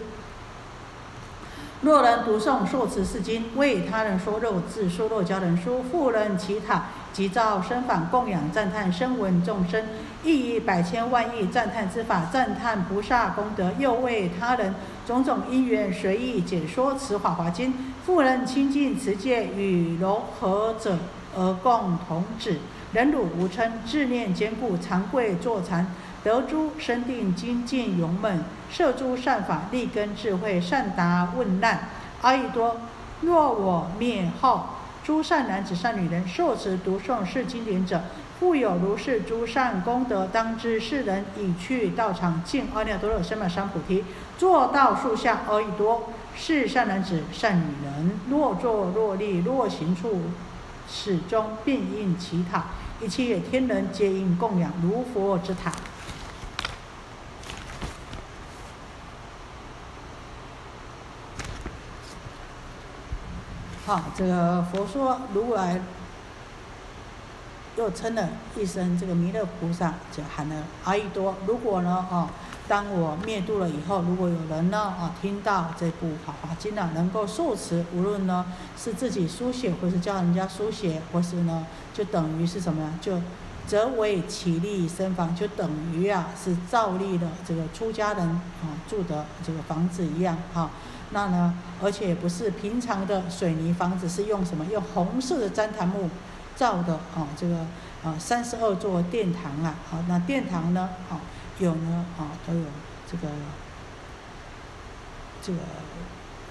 [1.82, 9.84] 若人读诵受持是经，为他人说肉自说肉教人书，富人其塔，即造身反供养赞叹声闻众生，
[10.24, 17.74] 亦以百千万亿赞叹之法赞叹菩萨功德，又为他人种种因缘随意解说此法华经。
[18.06, 20.98] 富人亲近持戒与柔和者
[21.36, 22.60] 而共同止，
[22.94, 25.88] 忍辱无嗔，自念坚固，常跪坐禅，
[26.24, 31.90] 得诸生定精进勇猛，摄诸善法，立根智慧，善答问难。
[32.22, 32.78] 阿逸多，
[33.22, 34.66] 若我灭后，
[35.04, 38.02] 诸善男子善女人受持读诵是经典者，
[38.42, 44.04] 故有如是诸善功德，当知世人已去道场尽阿耨多罗三藐三菩提，
[44.36, 46.10] 坐道树下而已多。
[46.36, 50.24] 是善男子、善女人，若坐、若立、若行处，
[50.90, 52.66] 始终并应其塔，
[53.00, 55.72] 一切天人皆应供养如佛之塔。
[63.86, 65.80] 好，这个佛说如来。
[67.82, 71.36] 又称了一声这个弥勒菩萨，就喊了阿逸多。
[71.48, 72.30] 如果呢，啊，
[72.68, 78.46] 当我灭度了以后，如果有人呢，啊，听到这部《法华经》呢，能够受持，无论呢
[78.78, 82.94] 是自己书写，或是教人家书写，或是呢，就等于是什么呀？
[83.02, 83.20] 就
[83.66, 90.70] 则为起立身房，就等于啊是照例的这个出家人啊住的这个房子一样哈。
[91.14, 94.64] 那呢，而且不是平常的水泥房子，是用什么？
[94.66, 96.10] 用红色的旃檀木
[96.62, 97.56] 造的啊，这个
[98.04, 101.20] 啊三十二座殿堂啊，好，那殿堂呢啊
[101.58, 102.66] 有呢啊都有
[103.12, 103.28] 这个
[105.42, 105.58] 这个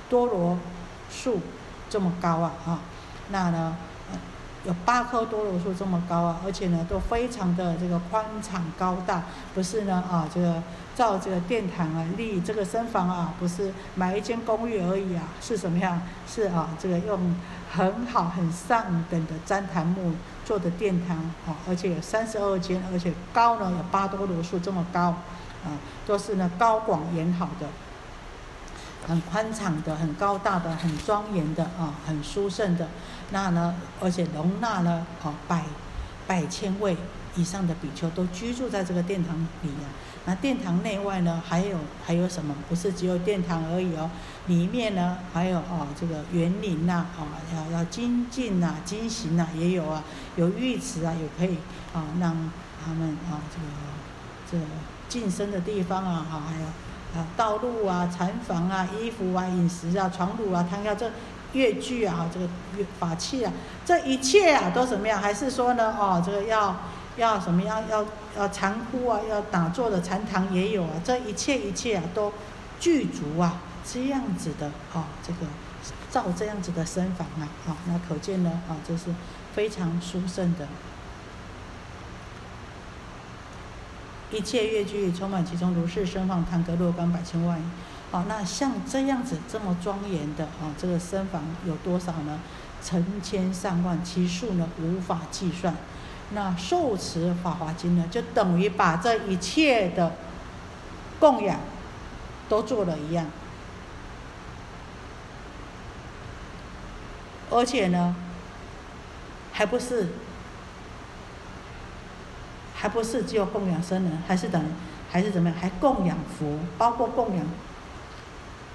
[0.09, 0.59] 多罗
[1.09, 1.39] 树
[1.89, 2.81] 这么高啊啊，
[3.29, 3.77] 那呢？
[4.65, 9.23] 有八棵多罗树这么高啊，而且呢都非常的这个宽敞高大，
[9.55, 10.61] 不是呢啊这个
[11.01, 15.99] 造这个殿堂啊立这个僧房啊，不是买一间公寓而已啊，是什么样？
[16.29, 17.35] 是啊这个用
[17.73, 20.13] 很好很上等的旃檀木
[20.45, 25.15] 做的殿堂啊，而且有三十二间，而且高呢有八多罗树这么高
[25.65, 25.73] 啊，
[26.07, 27.67] 都是呢高广严好的。
[29.09, 32.87] 很宽敞的、很高大的、很庄严的啊，很殊胜的。
[33.31, 35.65] 那呢，而且容纳了啊百
[36.27, 36.95] 百千位
[37.37, 39.89] 以上的比丘都居住在这个殿堂里啊。
[40.27, 42.55] 那殿堂内外呢，还有还有什么？
[42.69, 44.11] 不是只有殿堂而已哦，
[44.47, 50.05] 里面呢还有哦这个园林呐，啊要要精进呐、精行呐，也有啊，
[50.37, 51.57] 有浴池啊，也可以
[51.95, 52.51] 啊让
[52.85, 53.67] 他们啊这个
[54.51, 54.65] 这个
[55.09, 56.67] 晋升的地方啊，哈还有。
[57.13, 61.11] 啊，道路啊，禅房啊，衣服啊，饮食啊，床褥啊，汤药这
[61.55, 62.47] 乐具啊，这个
[63.01, 63.53] 法器啊，
[63.85, 65.21] 这一切啊，都怎么样？
[65.21, 66.77] 还是说呢，哦，这个要
[67.21, 67.83] 要什么样？
[67.89, 68.05] 要
[68.37, 72.33] 要禅窟啊，要打坐的禅堂也有啊，这一切一切啊，都
[72.81, 75.41] 具足啊，这样子的啊，这个
[76.11, 79.15] 造这样子的身房啊，啊，那可见呢，啊，这是
[79.55, 80.67] 非常殊胜的。
[84.33, 87.63] 一切乐具充满其中，如是身房，堂阁若干百千万亿。
[88.11, 92.41] 好，那像这样子这么庄严的啊，这个身房有多少呢？
[92.83, 95.75] 成千上万，其数呢无法计算。
[96.31, 100.13] 那受持法华经呢，就等于把这一切的
[101.19, 101.59] 供养
[102.49, 103.27] 都做了一样，
[107.51, 108.15] 而且呢，
[109.53, 110.09] 还不是。
[112.83, 114.65] 还不是只有供养僧人，还是等，
[115.11, 115.59] 还是怎么样？
[115.59, 117.45] 还供养佛，包括供养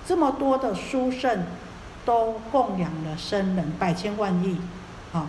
[0.06, 1.44] 这么多的书圣，
[2.06, 4.62] 都供养了僧人百千万亿，
[5.12, 5.28] 啊，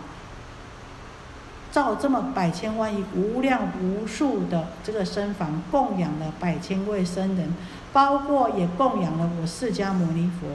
[1.71, 7.53] 造这么百千万亿无量无数的这个僧房，供养了百千位僧人，
[7.93, 10.47] 包括也供养了我释迦牟尼佛，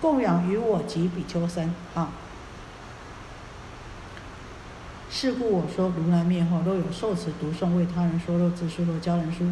[0.00, 2.08] 供养于我及比丘僧，啊。
[5.14, 9.44] 是故我说，如来灭后，若有受持读诵为他人说若自书若教人书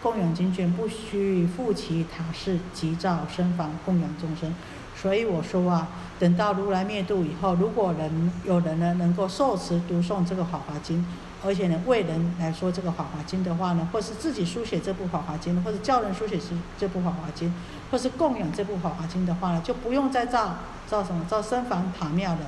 [0.00, 4.54] 供养经卷，不须复其塔寺，即造身房供养众生。
[5.00, 11.06] 所以我说啊，等到如来灭度以后，如果人有人呢能够受持读诵这个法华经，
[11.44, 16.44] 而且呢为人来说这个法华经的话呢，或是自己书写这部法华经，或者教人书写这
[16.78, 17.54] 这部法华经，
[17.90, 20.56] 或是供养这部法华经的话呢，就不用再造
[20.86, 22.40] 造什么造身房塔庙的，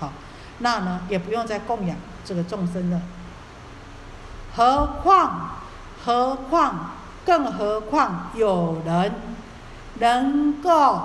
[0.00, 0.12] 好，
[0.58, 1.96] 那呢也不用再供养。
[2.24, 3.00] 这个众生的，
[4.54, 5.60] 何况，
[6.04, 6.90] 何况，
[7.24, 9.14] 更何况有人
[9.94, 11.00] 能够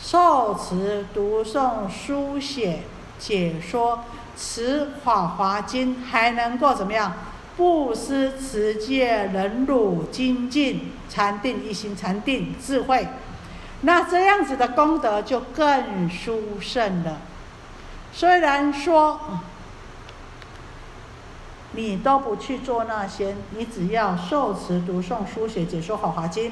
[0.00, 2.80] 受持、读诵、书写、
[3.18, 4.04] 解说、
[4.36, 7.12] 持法华经，还能够怎么样？
[7.56, 13.08] 布施、持戒、忍辱、精进、禅定、一心、禅定、智慧，
[13.80, 17.18] 那这样子的功德就更殊胜了。
[18.12, 19.20] 虽然说。
[21.72, 26.50] 你都不去做那些，你只要受持、读诵、书写、解说《好华经》，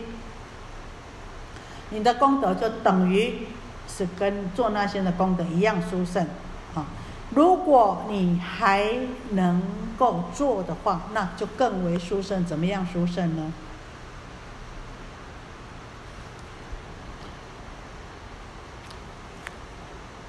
[1.95, 3.47] 你的功德就等于
[3.87, 6.27] 是跟做那些的功德一样殊胜
[6.75, 6.85] 啊！
[7.31, 8.85] 如果你还
[9.31, 9.63] 能
[9.97, 12.45] 够做的话，那就更为殊胜。
[12.45, 13.53] 怎么样殊胜呢？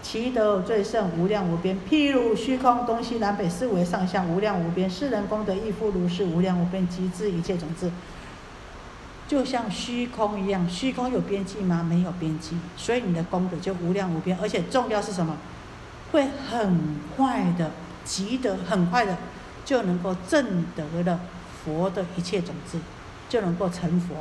[0.03, 1.75] 其德最胜，无量无边。
[1.89, 4.87] 譬如虚空东西南北四维上下，无量无边。
[4.87, 6.87] 世人功德亦复如是，无量无边。
[6.87, 7.91] 极致一切种子，
[9.27, 10.69] 就像虚空一样。
[10.69, 11.83] 虚空有边际吗？
[11.83, 12.57] 没有边际。
[12.77, 15.37] 所以你的功德就无量无边，而且重要是什么？
[16.11, 17.71] 会很快的，
[18.03, 19.17] 极得很快的，
[19.65, 21.19] 就能够证得了
[21.63, 22.79] 佛的一切种子，
[23.27, 24.15] 就能够成佛。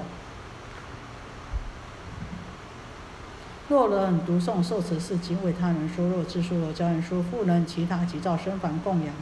[3.69, 9.15] 若人读诵受持是经为他人说，若自说若教人说，复能其他急造身凡供养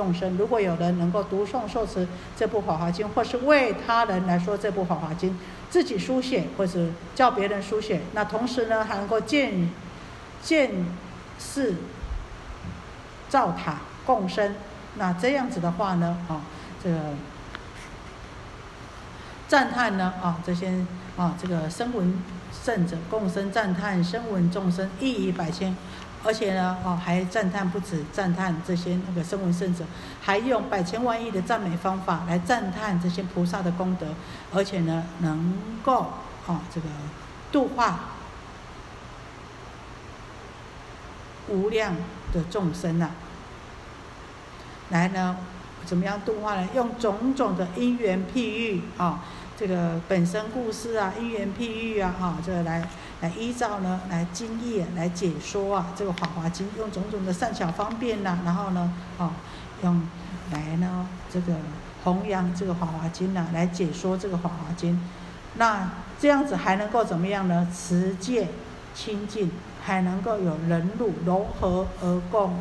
[0.00, 0.34] 众生。
[0.38, 5.30] 如果有人能够读诵受持这部《法华经》，或是为他人来说这部《法华经》，
[5.68, 9.70] 自己书写或者叫别人书写，那同时呢还能够建
[10.42, 10.86] 建
[11.38, 11.74] 寺、
[13.28, 14.54] 造塔、共生。
[14.94, 16.40] 那这样子的话呢，啊，
[16.82, 16.96] 这个
[19.46, 20.72] 赞叹呢，啊，这些
[21.18, 22.22] 啊，这个声闻
[22.64, 25.76] 圣者共生赞叹声闻众生一以百千，
[26.22, 29.84] 而且呢，哦，还赞叹不止赞叹这些那个声闻圣者，
[30.20, 34.08] 还用百千万亿的赞美方法来赞叹这些菩萨的功德，
[34.52, 36.12] 而且呢，能够
[36.46, 36.86] 啊，这个
[37.50, 38.00] 度化
[41.48, 41.94] 无量
[42.32, 43.10] 的众生呐。
[44.90, 45.36] 来呢，
[45.86, 46.68] 怎么样度化呢？
[46.74, 49.20] 用种种的因缘譬喻啊，
[49.56, 52.86] 这个本身故事啊，因缘譬喻啊，哈，这个来
[53.20, 59.32] 来依照呢，来经义来解说啊，这个《法华经》用种种的善巧方便呐，然后呢，啊，
[59.82, 60.02] 用
[60.52, 61.54] 来呢这个
[62.02, 64.94] 弘扬这个《法华经》呐，来解说这个《法华经》。
[65.54, 67.66] 那这样子还能够怎么样呢？
[67.74, 68.48] 持戒
[68.94, 69.50] 清净，
[69.84, 72.54] 还能够有忍辱柔和而共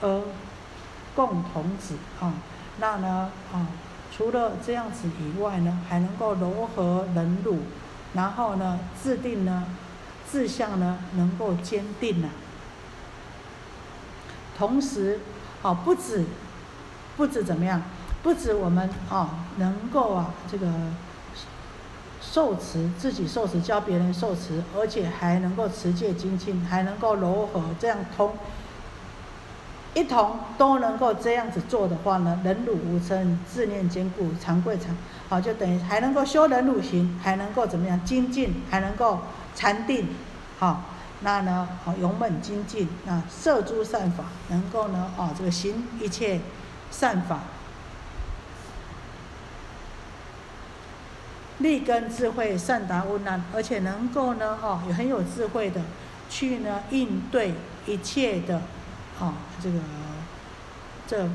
[0.00, 0.22] 而。
[1.12, 2.32] 共同子啊，
[2.78, 3.66] 那呢啊，
[4.16, 7.58] 除了这样子以外呢，还能够柔和忍辱，
[8.14, 9.64] 然后呢，制定呢，
[10.30, 12.30] 志向呢，能够坚定啊。
[14.58, 15.20] 同时，
[15.62, 16.24] 啊，不止，
[17.16, 17.82] 不止怎么样，
[18.22, 20.66] 不止我们啊，能够啊，这个
[22.20, 28.34] 受持自己受持，教别人受持，而且还能够持戒精进，还能够柔和，这样通。
[29.94, 34.96] 一同都能够这样子做的话呢，忍辱无嗔，自念坚固，常贵常
[35.30, 39.20] 好，就等于还能够修忍辱行，还能够怎么样精进，还能够
[39.54, 40.08] 禅定，
[40.58, 40.82] 好，
[41.20, 46.40] 那呢，好勇猛精进，那摄诸善法，能够呢，哦，这个行一切
[46.90, 47.38] 善法，
[51.58, 55.80] 立根智慧，善达无难，而且能够呢，哦，也很有智慧的
[56.28, 57.54] 去呢应对
[57.86, 58.60] 一切的。
[59.20, 59.78] 啊，这个
[61.06, 61.28] 这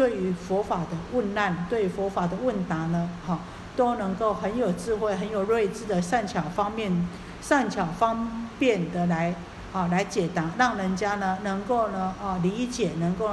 [0.00, 3.40] 对于佛法的问难，对佛法的问答呢，哈，
[3.76, 7.06] 都能够很有智慧、很有睿智的善巧方面、
[7.42, 9.34] 善巧方便的来
[9.74, 13.28] 啊来解答，让人家呢能够呢啊理解，能够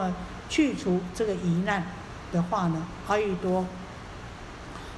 [0.49, 1.87] 去除这个疑难
[2.33, 3.65] 的话呢，阿育多。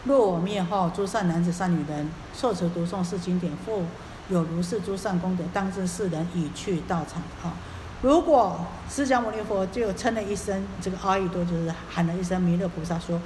[0.06, 3.84] 若我灭后，诸善男子、善女人受持读诵是经典，复
[4.30, 7.54] 有如是诸善功德，当知世人已去道场啊。
[8.02, 13.20] 如果释迦牟尼佛就称了一声这个阿逸多，就是喊了一声弥勒菩萨说：“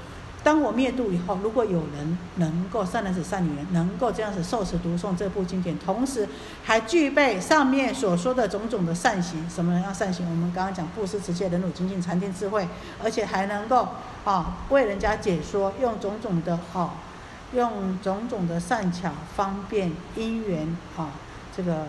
[0.43, 6.27] 当我灭度以后，如果有人能够善男子、善女人，能够这样子受持读诵这部经典，同时
[6.63, 10.27] 还具备上面所说的种种的善行，什么样善行？
[10.27, 12.67] 我们刚刚讲布施、持戒、忍辱、精进、禅定、智慧，
[13.03, 13.89] 而且还能够
[14.25, 16.95] 啊为人家解说，用种种的啊，
[17.53, 21.11] 用种种的善巧方便因缘啊，
[21.55, 21.85] 这个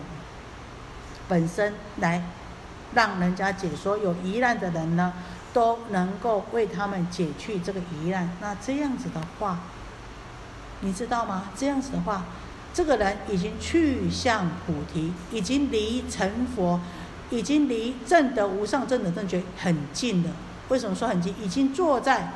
[1.27, 2.21] 本身来。”
[2.95, 5.13] 让人家解说有疑难的人呢，
[5.53, 8.29] 都能够为他们解去这个疑难。
[8.41, 9.59] 那这样子的话，
[10.79, 11.49] 你知道吗？
[11.55, 12.23] 这样子的话，
[12.73, 16.79] 这个人已经去向菩提，已经离成佛，
[17.29, 20.29] 已经离正德无上正的正觉很近了。
[20.69, 21.35] 为什么说很近？
[21.41, 22.31] 已经坐在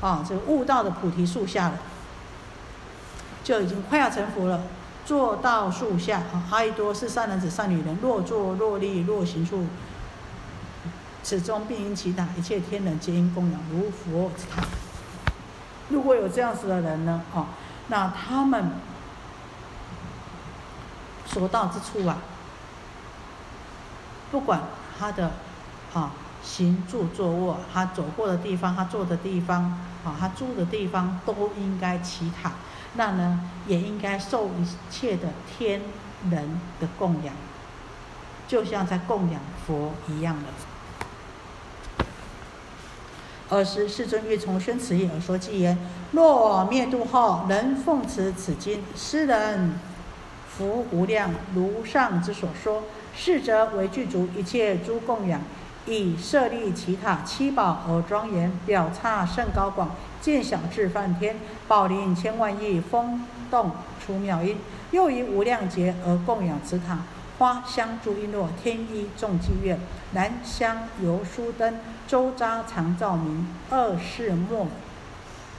[0.00, 1.78] 啊这个悟道的菩提树下了，
[3.44, 4.60] 就已经快要成佛了。
[5.06, 9.64] 坐到树下啊，阿逸多是善男子善女人，若坐若立若行处。
[11.22, 14.62] 此中必因其他一切天人皆因供养如佛之塔。
[15.88, 17.46] 如果有这样子的人呢，哦，
[17.88, 18.70] 那他们
[21.26, 22.18] 所到之处啊，
[24.30, 24.62] 不管
[24.98, 25.32] 他的
[25.92, 26.12] 啊
[26.42, 29.64] 行住坐卧，他走过的地方，他坐的地方，
[30.04, 32.52] 啊，他住的地方，都应该祈塔。
[32.94, 35.80] 那呢，也应该受一切的天
[36.30, 37.34] 人的供养，
[38.48, 40.48] 就像在供养佛一样的。
[43.50, 45.76] 尔时世尊欲从宣此意而说偈言：
[46.12, 49.74] 若灭度后，能奉持此经，斯人
[50.48, 51.34] 福无量。
[51.52, 52.84] 如上之所说，
[53.16, 55.40] 是则为具足一切诸供养，
[55.84, 61.36] 以设立其塔七宝而庄严，表刹甚高广，见小至梵天，
[61.66, 63.72] 宝林千万亿，风动
[64.06, 64.56] 出妙音。
[64.92, 66.98] 又以无量劫而供养此塔。
[67.40, 69.78] 花香诸璎珞，天衣众伎乐，
[70.12, 71.74] 兰香油酥灯，
[72.06, 73.48] 周匝常照明。
[73.70, 74.66] 二世末，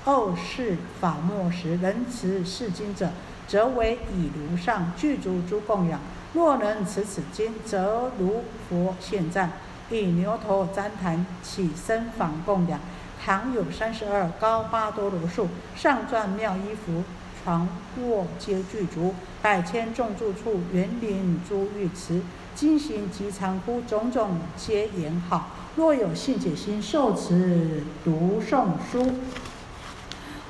[0.06, 3.10] 二世法末时，人持是经者，
[3.48, 6.00] 则为以如上具足诸供养，
[6.34, 9.54] 若能持此经，则如佛现赞，
[9.90, 12.80] 以牛头旃檀起身访供养。
[13.26, 17.04] 堂有三十二，高八多罗树，上篆妙衣服，
[17.44, 17.68] 床
[18.02, 22.22] 卧皆具足，百千众住处，园林诸玉池，
[22.54, 25.48] 金行及长窟，种种皆言好。
[25.76, 29.14] 若有信解心，受持读诵书。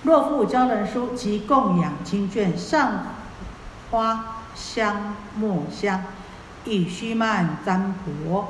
[0.04, 3.06] 若复教人书及供养经卷，上
[3.92, 6.04] 花香墨香，
[6.66, 8.48] 以须曼占卜。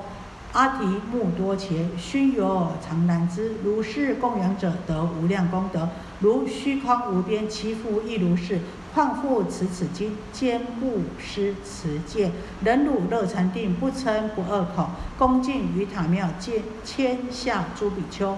[0.53, 3.53] 阿提木多伽，熏油常难之。
[3.63, 5.87] 如是供养者得无量功德，
[6.22, 8.59] 如虚空无边，其福亦如是。
[8.93, 12.30] 况复持此经，坚布施持戒，
[12.61, 18.38] 忍辱乐禅定，不嗔不恶口，恭敬于塔庙，见天下诸比丘，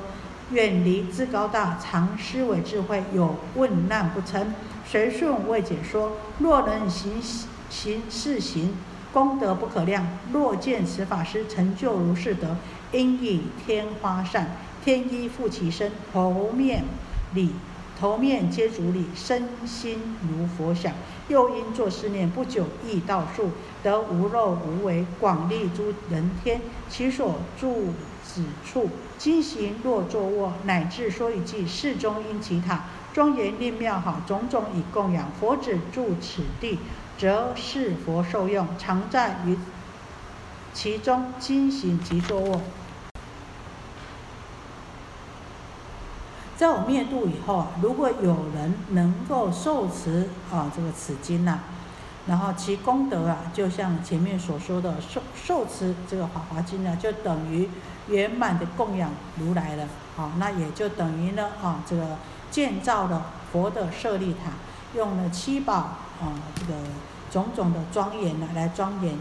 [0.52, 4.46] 远离至高大，常思维智慧，有问难不嗔，
[4.86, 6.18] 随顺未解说。
[6.38, 7.14] 若能行
[7.70, 8.76] 行是行。
[9.12, 10.08] 功德不可量。
[10.32, 12.58] 若见此法师成就如是德，
[12.92, 16.84] 应以天花扇、天衣覆其身，头面
[17.36, 17.52] 礼，
[18.00, 20.94] 头面皆足礼，身心如佛想。
[21.30, 26.60] 又因作思念，不久亦道数，得无肉无为，广利诸人天。
[26.89, 27.94] 其所住
[28.26, 36.80] 此处，今行若坐卧，乃至说一句，世中因其塔庄严令妙好，种种以供养佛子住此地。
[37.16, 39.58] 则是佛受用，常在于
[40.74, 42.62] 其中，精行即坐卧。
[46.64, 51.59] 在我灭度以后啊，如果有人能够受持啊这个此经啊，
[52.26, 57.70] 然后其功德啊，就像前面所说的受受持这个法华经呢，就等于
[58.07, 59.84] 圆满的供养如来了
[60.16, 62.16] 啊，那也就等于呢啊这个
[62.49, 64.51] 建造了佛的舍利塔。
[64.95, 66.80] 用了七宝啊，这个
[67.30, 69.18] 种种的庄严呢，来庄严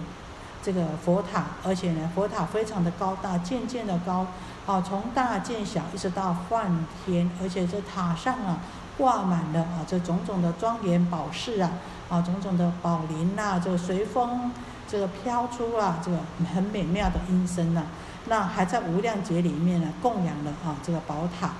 [0.62, 4.28] 这个佛塔，而且呢，佛塔非常的高大，渐渐的高，
[4.66, 8.58] 啊，从大见小，一直到梵天，而且这塔上啊，
[8.96, 11.70] 挂满了啊，这种种的庄严宝饰啊，
[12.08, 14.52] 啊，种种的宝林呐，这个随风
[14.88, 16.18] 这个飘出啊，这个
[16.54, 17.82] 很美妙的音声呐，
[18.26, 21.50] 那还在无量劫里面呢，供养了啊，这个宝塔，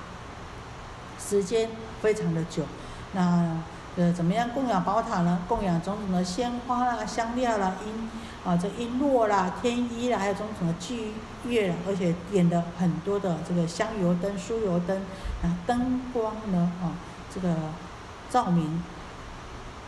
[1.18, 1.68] 时间
[2.00, 2.64] 非常的久，
[3.12, 3.56] 那。
[3.94, 5.38] 呃，怎么样供养宝塔呢？
[5.46, 8.08] 供养种种的鲜花啦、香料啦、音
[8.44, 11.12] 啊，这璎珞啦、天衣啦，还有种种的具
[11.44, 14.96] 乐，而且点的很多的这个香油灯、酥油灯
[15.42, 16.92] 啊，灯光呢啊，
[17.32, 17.54] 这个
[18.28, 18.82] 照明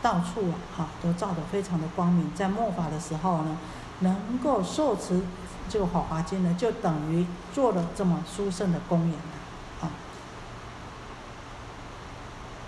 [0.01, 2.31] 到处啊，哈，都照得非常的光明。
[2.33, 3.57] 在末法的时候呢，
[3.99, 5.21] 能够受持
[5.69, 9.15] 这个《法华经》呢，就等于做了这么殊胜的公演。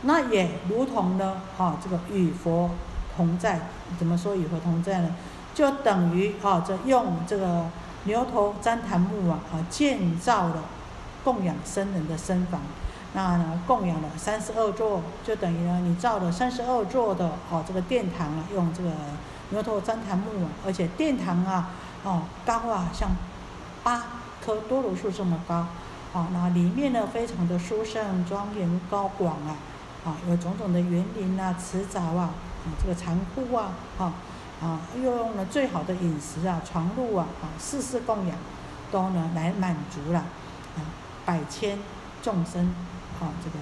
[0.04, 2.70] 那也如同呢，哈，这个与佛
[3.16, 3.68] 同在，
[3.98, 5.16] 怎么说与佛同在呢？
[5.58, 7.66] 就等于啊，这用这个
[8.03, 10.64] 牛头旃檀木啊，啊，建造了
[11.24, 12.62] 供养僧人的僧房，
[13.14, 18.91] 那呢，供养了三十二座，就等于呢，你造了三十二座的哦，这个殿堂啊，用这个
[19.49, 21.72] 牛头旃檀木啊，而且殿堂啊，
[22.03, 23.10] 哦，高啊，像
[23.84, 24.03] 八
[24.45, 25.55] 棵多罗树这么高，
[26.14, 29.58] 啊，那里面呢，非常的殊胜庄严高广啊。
[30.05, 32.30] 啊，有种种的园林啊、池沼啊，
[32.64, 34.14] 啊，这个残窟啊，啊，
[34.62, 38.36] 啊，又用了最好的饮食啊、床褥啊，啊，事事供养，
[38.91, 40.82] 都呢来满足了，啊，
[41.26, 41.78] 百千
[42.22, 42.66] 众生，
[43.20, 43.58] 啊，这个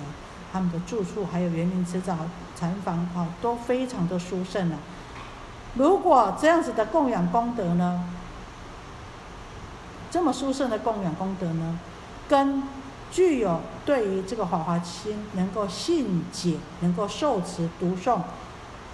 [0.54, 2.16] 他们的住处还有园林、池沼、
[2.56, 4.78] 禅房啊，都非常的殊胜了。
[5.76, 8.06] 如果这样子的供养功德呢，
[10.10, 11.78] 这么殊胜的供养功德呢，
[12.30, 12.64] 跟
[13.12, 18.20] 具有对于这个《法华经》能够信解、能够受持、读诵、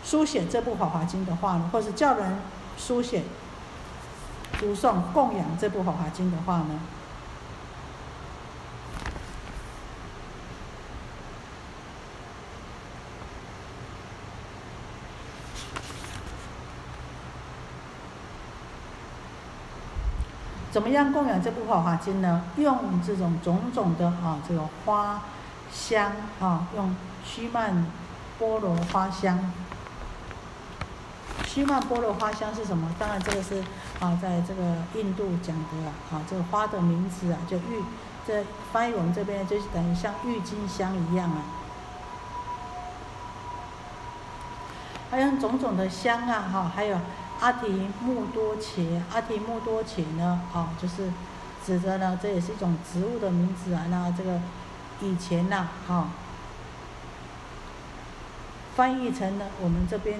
[0.03, 2.37] 书写这部《法华经》的话呢，或是叫人
[2.77, 3.23] 书写、
[4.59, 6.79] 读诵、供养这部《法华经》的话呢？
[20.71, 22.43] 怎么样供养这部《法华经》呢？
[22.57, 25.21] 用这种种种的啊，这个花
[25.71, 27.85] 香啊，用须曼
[28.39, 29.51] 波罗花香。
[31.45, 32.93] 须曼波罗花香是什么？
[32.97, 33.63] 当然这个是
[33.99, 37.83] 啊，在这个印度讲的啊，这个花的名字啊，就郁，
[38.25, 41.43] 这翻译我们这边就是等于像郁金香一样啊。
[45.09, 46.97] 还有种种的香啊，哈，还有。
[47.41, 50.41] 阿提木多茄，阿提木多茄呢？
[50.53, 51.11] 啊，就是
[51.65, 53.87] 指着呢，这也是一种植物的名字啊。
[53.89, 54.39] 那这个
[55.01, 56.09] 以前呐，哈，
[58.75, 60.19] 翻译成呢，我们这边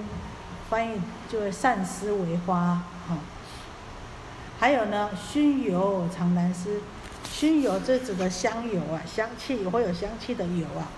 [0.72, 0.98] 翻译
[1.30, 3.20] 就会善思为花啊。
[4.58, 6.80] 还有呢，熏油常难施，
[7.30, 10.88] 熏油这指的香油啊，香气会有香气的油啊。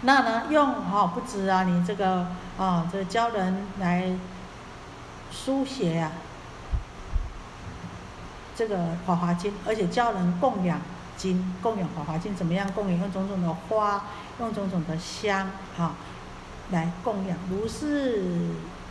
[0.00, 2.26] 那呢，用哦不止啊，你这个
[2.58, 4.10] 啊，这教人来
[5.30, 6.10] 书写呀，
[8.56, 10.80] 这个《华华经》，而且教人供养
[11.16, 12.98] 经，供养《华华经》怎么样供养？
[12.98, 14.02] 用种种的花，
[14.40, 15.48] 用种种的香
[15.78, 15.94] 啊，
[16.70, 18.24] 来供养，如是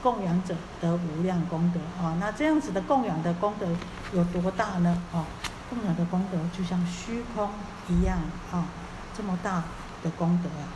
[0.01, 2.17] 供养者得无量功德啊。
[2.19, 3.67] 那这样子的供养的功德
[4.13, 5.01] 有多大呢？
[5.13, 5.25] 啊，
[5.69, 7.49] 供养的功德就像虚空
[7.87, 8.19] 一样
[8.51, 8.65] 啊，
[9.15, 9.63] 这么大
[10.03, 10.67] 的功德啊。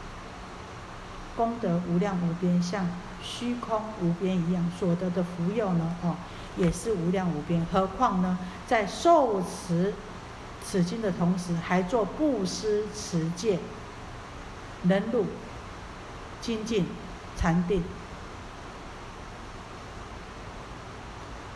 [1.36, 2.86] 功德无量无边，像
[3.24, 6.16] 虚空无边一样，所得的福佑呢，哦，
[6.58, 7.66] 也是无量无边。
[7.72, 8.38] 何况呢，
[8.68, 9.96] 在受持
[10.64, 13.58] 此经的同时，还做布施持戒、
[14.84, 15.26] 忍辱、
[16.44, 16.86] 精进、
[17.38, 17.82] 禅定，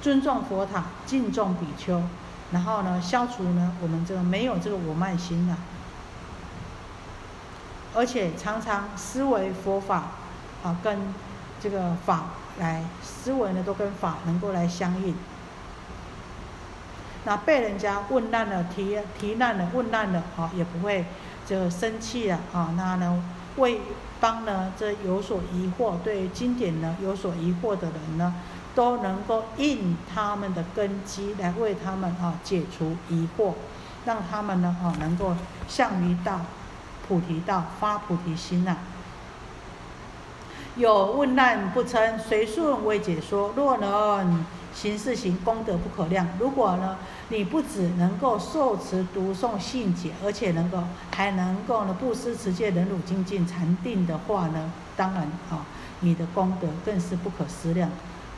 [0.02, 2.02] 尊重佛塔，敬重比丘，
[2.54, 5.58] 然后呢，消除呢我们这个没有这个我慢心呐。
[7.94, 10.12] 而且常常思维佛法，
[10.64, 11.14] 啊，跟
[11.60, 12.28] 这个法
[12.58, 15.14] 来思维呢，都跟法能够来相应。
[17.26, 21.06] 那被人家问难了、提提难了、问难了，啊，也不会
[21.46, 23.22] 就生气了，啊，那呢
[23.58, 23.82] 为
[24.20, 28.34] 帮呢这有所疑惑、对经典呢有所疑惑的人呢，
[28.76, 33.54] 都能够应他们的根基来为他们啊解除疑惑，
[34.06, 35.36] 让他们呢啊能够
[35.68, 36.42] 向于道。
[37.08, 38.76] 菩提道发菩提心呐，
[40.76, 43.54] 有问难不称，随顺为解说。
[43.56, 44.44] 若能
[44.80, 46.28] 行是行，功德不可量。
[46.40, 46.98] 如果呢，
[47.30, 50.84] 你不只能够受持读诵信解，而且能够
[51.16, 55.66] 还能够呢布施持戒忍辱精进禅定的话呢，当然啊，
[56.02, 57.90] 你的功德更是不可思量。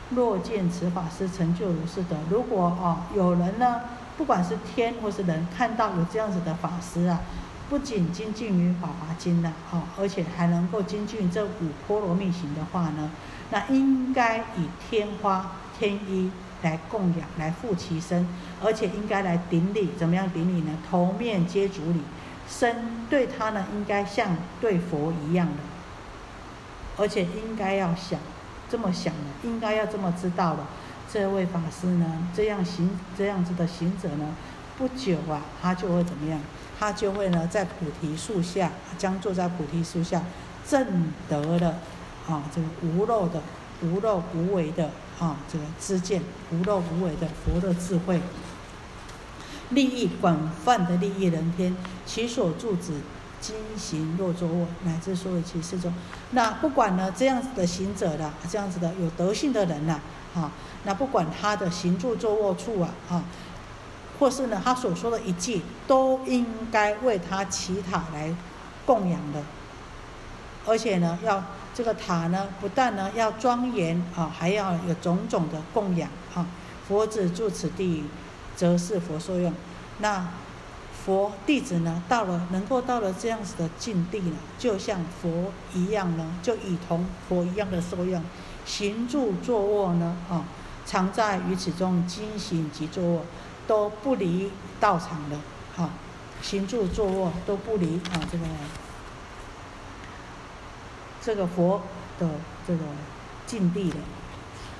[0.08, 3.82] 若见此法师成就如是的，如果啊有人呢，
[4.16, 7.20] 不管是天或是人，看到有这样子的法师啊。
[7.68, 13.08] 不仅精进于法华经的哦，而且还能够精进这五波罗蜜行的话呢，
[13.50, 16.30] 那应该以天花天衣
[16.62, 18.28] 来供养，来护其身，
[18.62, 20.76] 而且应该来顶礼，怎么样顶礼呢？
[20.90, 22.02] 头面接足礼，
[22.46, 25.62] 身对他呢，应该像对佛一样的，
[26.98, 28.20] 而且应该要想
[28.68, 30.66] 这么想的，应该要这么知道的，
[31.10, 34.34] 这位法师呢，这样行这样子的行者呢，
[34.76, 36.38] 不久啊，他就会怎么样？
[36.78, 40.22] 他就会呢，在菩提树下，将坐在菩提树下，
[40.66, 41.74] 证得了
[42.28, 43.42] 啊，这个无漏的、
[43.82, 44.90] 无漏无为的
[45.20, 48.20] 啊，这个知见，无漏无为的佛的智慧，
[49.68, 52.94] 利益广泛的利益人天，其所住之
[53.40, 55.94] 经行若作卧，乃至所有其事中，
[56.32, 60.00] 那不管呢这样子的行者的，这样子的有德性的人呐，
[60.34, 60.50] 啊，
[60.84, 63.24] 那不管他的行住坐卧处啊，啊。
[64.18, 68.34] 或是呢，他所说的一句，都应该为他祈塔来
[68.84, 69.42] 供养的，
[70.66, 71.42] 而且呢，要
[71.74, 76.46] 这个塔呢，不但呢要庄严啊，还要有种种的供养啊。
[76.86, 78.04] 佛子住此地，
[78.56, 79.52] 则是佛受用。
[79.98, 80.28] 那
[81.04, 88.22] 佛弟子呢，到了能够到了这样子的境地呢，就像佛一样呢，就以同佛一样的受用。
[88.64, 90.44] 行住坐卧呢，啊，
[90.84, 93.24] 常在于此中，精醒及坐卧。
[93.66, 94.50] 都不离
[94.80, 95.36] 道场的，
[95.76, 95.90] 哈，
[96.42, 98.44] 行住坐卧都不离啊，这个
[101.30, 101.80] 这个佛
[102.18, 102.28] 的
[102.66, 102.80] 这个
[103.46, 103.96] 境地的，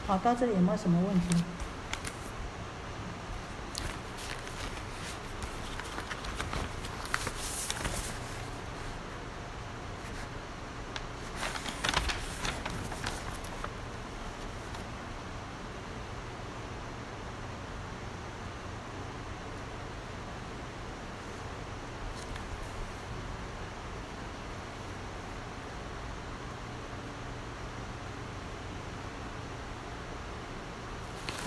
[0.09, 1.45] 好，到这里有没有什么问题？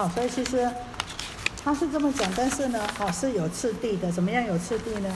[0.09, 0.69] 所以其实
[1.63, 5.15] 他是这么讲，但是呢，哦是有次第的，怎么样有次第呢？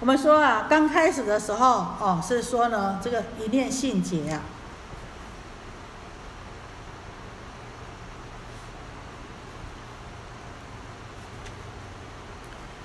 [0.00, 1.66] 我们说啊，刚开始的时候，
[2.00, 4.42] 哦是说呢，这个一念性解啊，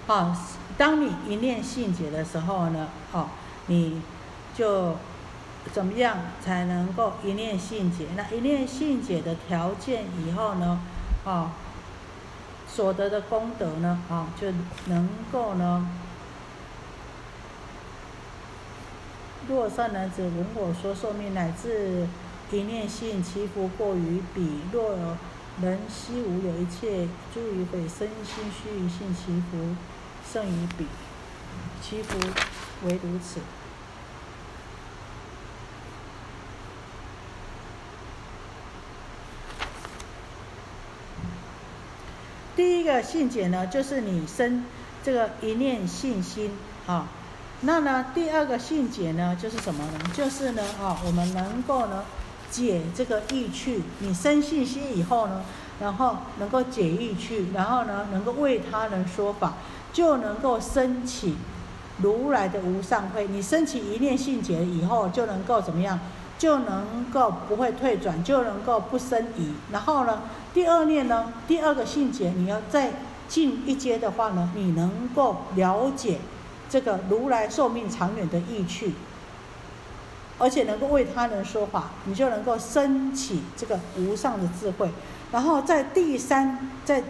[0.07, 0.35] 哦，
[0.77, 3.27] 当你一念性解的时候呢，哦，
[3.67, 4.01] 你
[4.55, 4.95] 就。
[5.71, 8.07] 怎么样才能够一念性解？
[8.15, 10.81] 那一念性解的条件以后呢，
[11.25, 11.53] 啊，
[12.67, 14.47] 所得的功德呢，啊，就
[14.87, 15.87] 能够呢，
[19.47, 22.07] 若善男子闻我说寿命乃至
[22.51, 24.95] 一念性其福过于彼，若
[25.61, 29.75] 人悉无有一切诸于匪身心虚于性其福
[30.31, 30.87] 胜于彼，
[31.81, 32.17] 其福
[32.85, 33.41] 唯如此。
[42.59, 44.65] 第一个信解呢，就是你生
[45.01, 46.51] 这个一念信心
[46.87, 47.07] 啊。
[47.61, 49.93] 那呢，第二个信解呢，就是什么呢？
[50.13, 52.03] 就是呢，啊，我们能够呢
[52.51, 53.83] 解这个意趣。
[53.99, 55.41] 你生信心以后呢，
[55.79, 59.53] 然后能够解意趣，然后呢，能够为他人说法，
[59.93, 61.37] 就能够升起
[61.99, 63.25] 如来的无上慧。
[63.29, 65.97] 你升起一念信解以后，就能够怎么样？
[66.39, 69.53] 就能够不会退转，就能够不生疑。
[69.71, 70.23] 然后呢？
[70.51, 72.93] 第二念呢，第二个信解，你要再
[73.27, 76.19] 进一阶的话呢，你能够了解
[76.67, 78.95] 这个如来寿命长远的意趣，
[80.39, 84.89] 而且能够为他人说法，你就能够升起这个无上的智慧。
[85.31, 87.03] 然后在第三再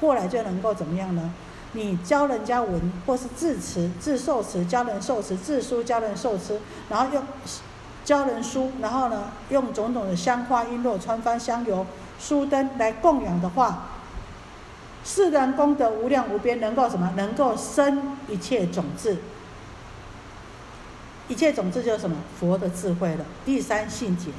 [0.00, 1.32] 过来就能够怎么样呢？
[1.76, 7.22] 你教人家文，或是字词、字受词，教人受词、字书教人受词，然后又
[8.04, 11.86] 教人书，然后呢用种种的香花璎珞、穿幡香油。
[12.20, 13.88] 书灯来供养的话，
[15.04, 17.12] 世人功德无量无边，能够什么？
[17.16, 19.18] 能够生一切种子。
[21.26, 22.16] 一切种子就是什么？
[22.38, 23.24] 佛的智慧了。
[23.44, 24.30] 第三信解。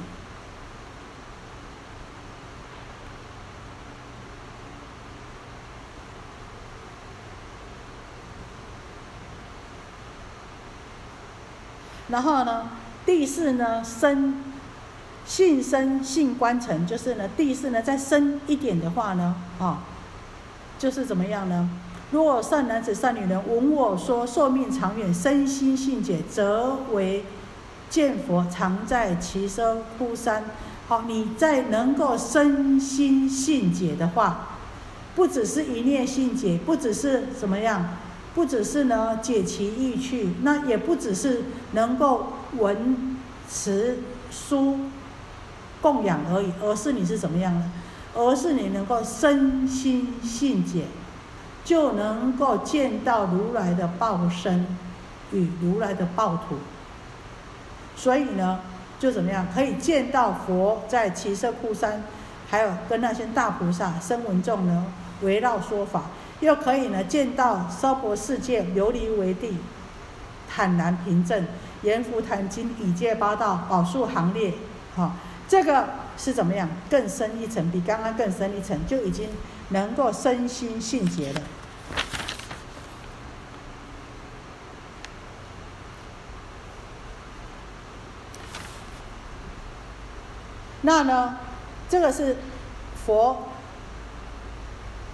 [12.08, 12.70] 然后呢，
[13.06, 14.42] 第四呢，生。
[15.28, 19.82] 性生性观成，就是呢，第四呢再深一点的话呢，啊，
[20.78, 21.68] 就是怎么样呢？
[22.12, 27.24] 若善男子善女人闻我说寿命长远，身心性解，则为
[27.90, 30.44] 见佛常在其身枯山。
[30.86, 34.50] 好，你在能够身心性解的话，
[35.16, 37.84] 不只是一念信解，不只是怎么样，
[38.36, 43.16] 不只是呢解其意趣，那也不只是能够闻
[43.50, 43.98] 持
[44.30, 44.78] 书。
[45.82, 47.70] 供养而已，而是你是怎么样呢？
[48.14, 50.86] 而是你能够身心信解，
[51.64, 54.66] 就能够见到如来的报身
[55.32, 56.56] 与如来的报土。
[57.94, 58.60] 所以呢，
[58.98, 62.02] 就怎么样可以见到佛在七色库山，
[62.48, 64.86] 还有跟那些大菩萨、声闻众呢
[65.20, 66.04] 围绕说法，
[66.40, 69.56] 又可以呢见到娑婆世界琉璃为地，
[70.48, 71.46] 坦然平正，
[71.82, 74.54] 阎浮檀经以戒八道，宝树行列，
[74.94, 75.12] 哈。
[75.48, 76.68] 这个是怎么样？
[76.90, 79.28] 更深一层，比刚刚更深一层，就已经
[79.68, 81.40] 能够身心性结了。
[90.80, 91.36] 那呢，
[91.88, 92.36] 这个是
[93.06, 93.48] 佛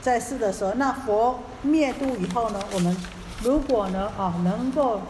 [0.02, 0.74] 在世的时候。
[0.74, 2.94] 那佛灭度以后呢，我们
[3.42, 5.00] 如果呢啊能够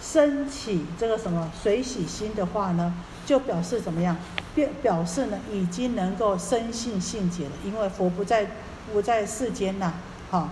[0.00, 2.94] 升起这个什么水洗心的话呢，
[3.26, 4.16] 就表示怎么样？
[4.54, 8.46] 表表示呢，已经能够生性性解了，因为佛不在
[8.92, 9.92] 不在世间呐，
[10.30, 10.48] 哈。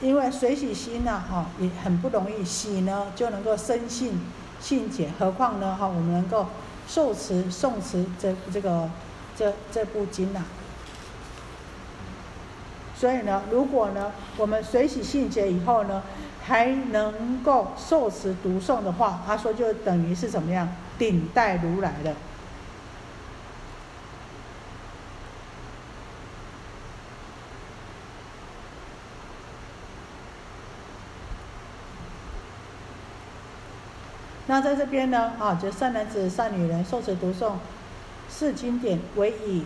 [0.00, 4.20] 因为水洗心呢，哈，也很不容易洗呢，就能够生性
[4.60, 6.46] 性解，何况呢，哈，我们能够
[6.88, 8.90] 受持诵持这这个
[9.36, 10.44] 这这部经啊。
[12.96, 16.02] 所以呢，如果呢，我们随喜信解以后呢，
[16.44, 20.68] 还能够受持读诵的话，他说就等于是怎么样
[20.98, 22.16] 顶戴如来的。
[34.48, 37.52] 那在这边呢，啊，就善男子、善女人受持读诵
[38.30, 39.64] 是经典，为以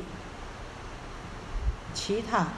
[1.95, 2.49] 其他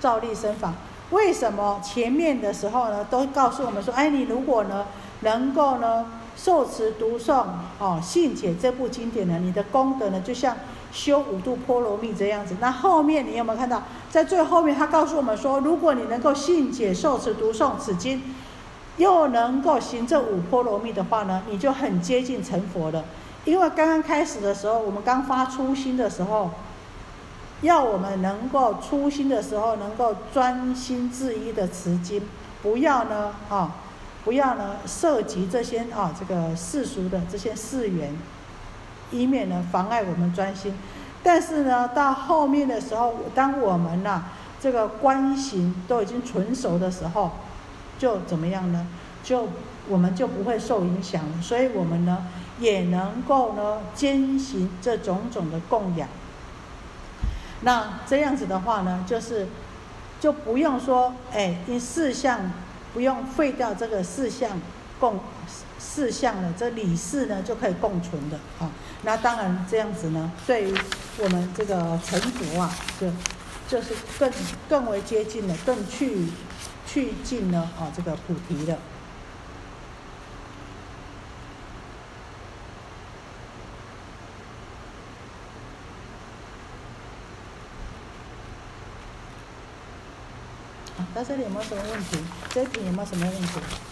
[0.00, 0.72] 照例身法。
[1.10, 4.86] 为什么前面的时候呢，都告诉我们说，哎，你如果呢，
[5.20, 7.44] 能够呢，受持读诵
[7.78, 10.56] 哦，信解这部经典呢，你的功德呢，就像
[10.90, 12.56] 修五度波罗蜜这样子。
[12.60, 18.22] 那后面你有没有看到，在最后面他告诉我们说，如果你能够信解受持读诵此经，
[19.00, 23.02] 又能够行这五波罗蜜的话呢，你就很接近成佛了。
[23.46, 26.50] 因为刚刚开始的时候，我们刚发初心的时候。
[27.62, 32.22] 要我们能够初心的时候，能够专心致一的持经，
[32.62, 33.76] 不要呢啊，
[34.24, 38.16] 不要呢涉及这些啊这个世俗的这些事缘，
[39.10, 40.74] 以免呢妨碍我们专心。
[41.22, 44.22] 但是呢，到后面的时候，当我们呐
[44.58, 47.30] 这个观行都已经纯熟的时候，
[48.00, 48.88] 就怎么样呢？
[49.22, 49.46] 就
[49.88, 51.22] 我们就不会受影响。
[51.42, 52.26] 所以我们呢
[52.58, 56.08] 也能够呢坚行这种种的供养。
[57.60, 59.46] 那这样子的话呢，就是
[60.18, 62.50] 就不用说，哎，因四项
[62.94, 64.58] 不用废掉这个四项
[64.98, 65.20] 共
[65.78, 68.70] 四项了，这理事呢就可以共存的啊。
[69.02, 70.74] 那当然这样子呢，对于
[71.18, 73.08] 我们这个成佛啊，就
[73.68, 74.30] 就是更
[74.68, 76.26] 更为接近了，更去
[76.92, 78.76] 去尽了啊这个菩提的。
[91.14, 92.18] 到这里有没有什么问题？
[92.50, 93.89] 这题有没有什么问题？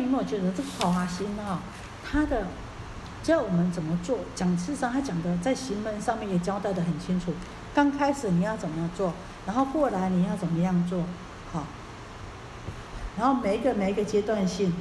[0.00, 1.60] 你有没有觉得这个好华心啊？
[2.10, 2.46] 他的。
[3.22, 4.20] 教我们怎么做？
[4.34, 7.34] 讲事实上，他讲的在行门上面也交代的很清楚。
[7.74, 9.12] 刚开始你要怎么做，
[9.44, 11.04] 然后过来你要怎么样做，
[11.52, 11.66] 好。
[13.18, 14.72] 然后每一个每一个阶段性。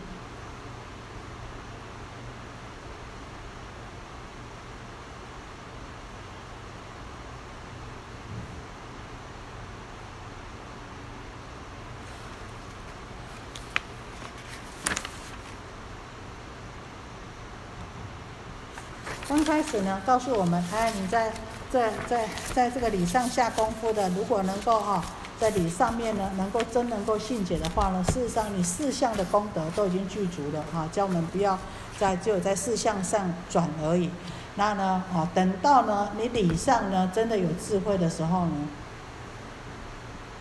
[19.28, 21.32] 刚开始呢，告诉我们，哎，你在
[21.72, 25.04] 在在在这个礼上下功夫的，如果能够哈，
[25.40, 31.58] 在礼上面呢，能够真能够信解的话呢，事实上你四项的功德都已经具足了哈，叫我们不要
[32.00, 34.10] 在只有在四项上转而已。
[34.56, 38.54] 那呢，哦，等到呢你礼上呢真的有智慧的时候呢，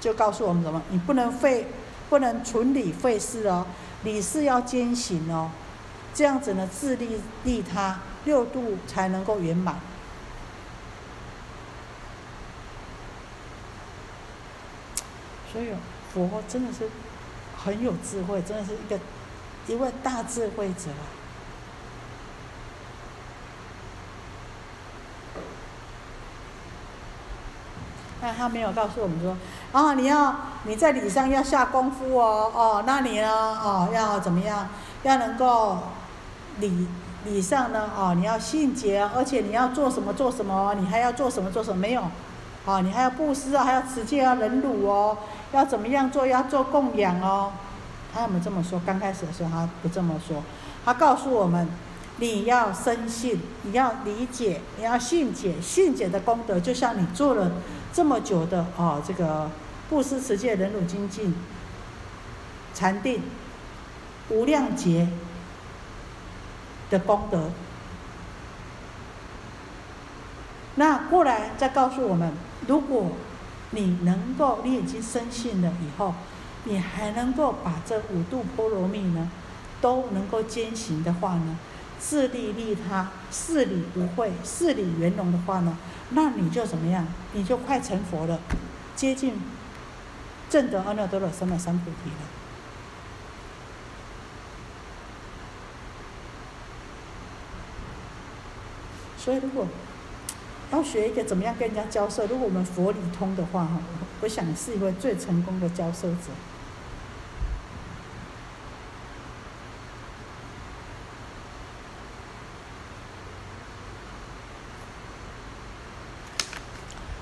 [0.01, 0.81] 就告诉我们什么？
[0.89, 1.67] 你不能废，
[2.09, 3.67] 不能纯理废事哦，
[4.05, 5.51] 理事要坚行哦，
[6.15, 7.99] 这样子呢自利利他。
[8.29, 9.77] 六度才能够圆满，
[15.51, 15.73] 所以
[16.13, 16.91] 佛真的是
[17.57, 19.01] 很有智慧，真的是一个
[19.67, 20.91] 一位大智慧者。
[28.21, 29.35] 但他没有告诉我们说，
[29.73, 34.69] 啊，你要你在礼上要下功夫哦，哦，那你呢，哦，要怎么样，
[35.03, 35.79] 要能够
[36.59, 36.87] 礼
[37.27, 42.03] 以上呢，哦，你要信节，而且你要做什么做什么，你还要做什么做什么没有？
[42.65, 45.17] 哦，你还要布施啊，还要持戒啊，忍辱哦，
[45.53, 46.27] 要怎么样做？
[46.27, 47.53] 要做供养哦。
[48.15, 48.81] 他有没这么说？
[48.87, 50.43] 刚开始的时候他不这么说，
[50.85, 51.69] 他告诉我们，
[52.17, 57.53] 你要深信，你要理解，你要信解，信解的功德，就像你做了
[57.93, 59.51] 这么久的哦，这个
[59.91, 61.35] 布施、持戒、忍辱、精进、
[62.75, 63.23] 禅定、
[64.31, 65.09] 无量劫。
[66.91, 67.51] 的功德，
[70.77, 72.33] 那过来再告诉我们，
[72.67, 73.13] 如果
[73.71, 76.15] 你能够，你已经深信了以后，
[76.65, 79.31] 你还能够把这五度波罗蜜呢，
[79.81, 81.59] 都能够坚行的话呢，
[81.99, 85.77] 自利利他，事理不会，事理圆融的话呢，
[86.11, 87.07] 那你就怎么样？
[87.35, 88.41] 你就快成佛了，
[88.97, 89.35] 接近
[90.49, 92.38] 正得阿耨多罗三藐三菩提了。
[99.29, 99.67] 所以，如果
[100.73, 103.79] 要学一个怎么样跟人家交涉，如果我们佛理通的话，哈，
[104.23, 106.31] 我想是一位最成功的交涉者。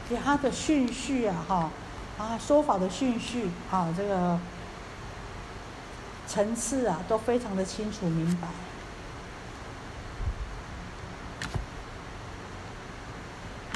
[0.09, 1.71] 给他的顺序啊，哈，
[2.19, 4.39] 啊，说法的顺序啊，这个
[6.29, 8.47] 层次啊，都非常的清楚明白。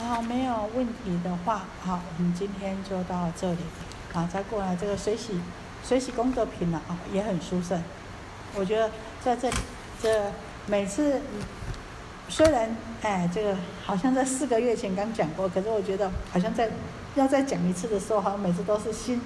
[0.08, 3.58] 好，没有问题的话，好，我们今天就到这里。
[4.12, 5.40] 好，再过来这个水洗，
[5.86, 7.80] 水洗功德品了啊，也很殊胜。
[8.56, 8.90] 我觉得
[9.22, 9.56] 在这里，
[10.02, 10.32] 这
[10.66, 11.20] 每次
[12.28, 16.70] 虽然哎，这个好像在四个月前刚讲过，可是我觉得好像在
[17.14, 19.20] 要再讲一次的时候，好像每次都是新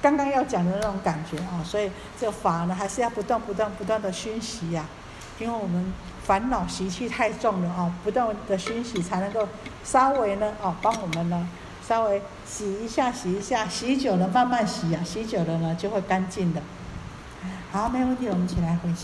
[0.00, 1.64] 刚刚要讲的那种感觉啊。
[1.64, 1.90] 所以
[2.20, 4.86] 这个法呢，还是要不断、不断、不断的熏习呀，
[5.40, 5.92] 因为我们。
[6.24, 9.48] 烦恼习气太重了啊，不断的熏洗才能够
[9.84, 11.48] 稍微呢啊帮我们呢
[11.86, 16.62] 稍微洗一下洗一下，洗久了慢慢洗啊，洗久了呢就会干净的。
[17.72, 18.92] 好，没问题，我们起来回。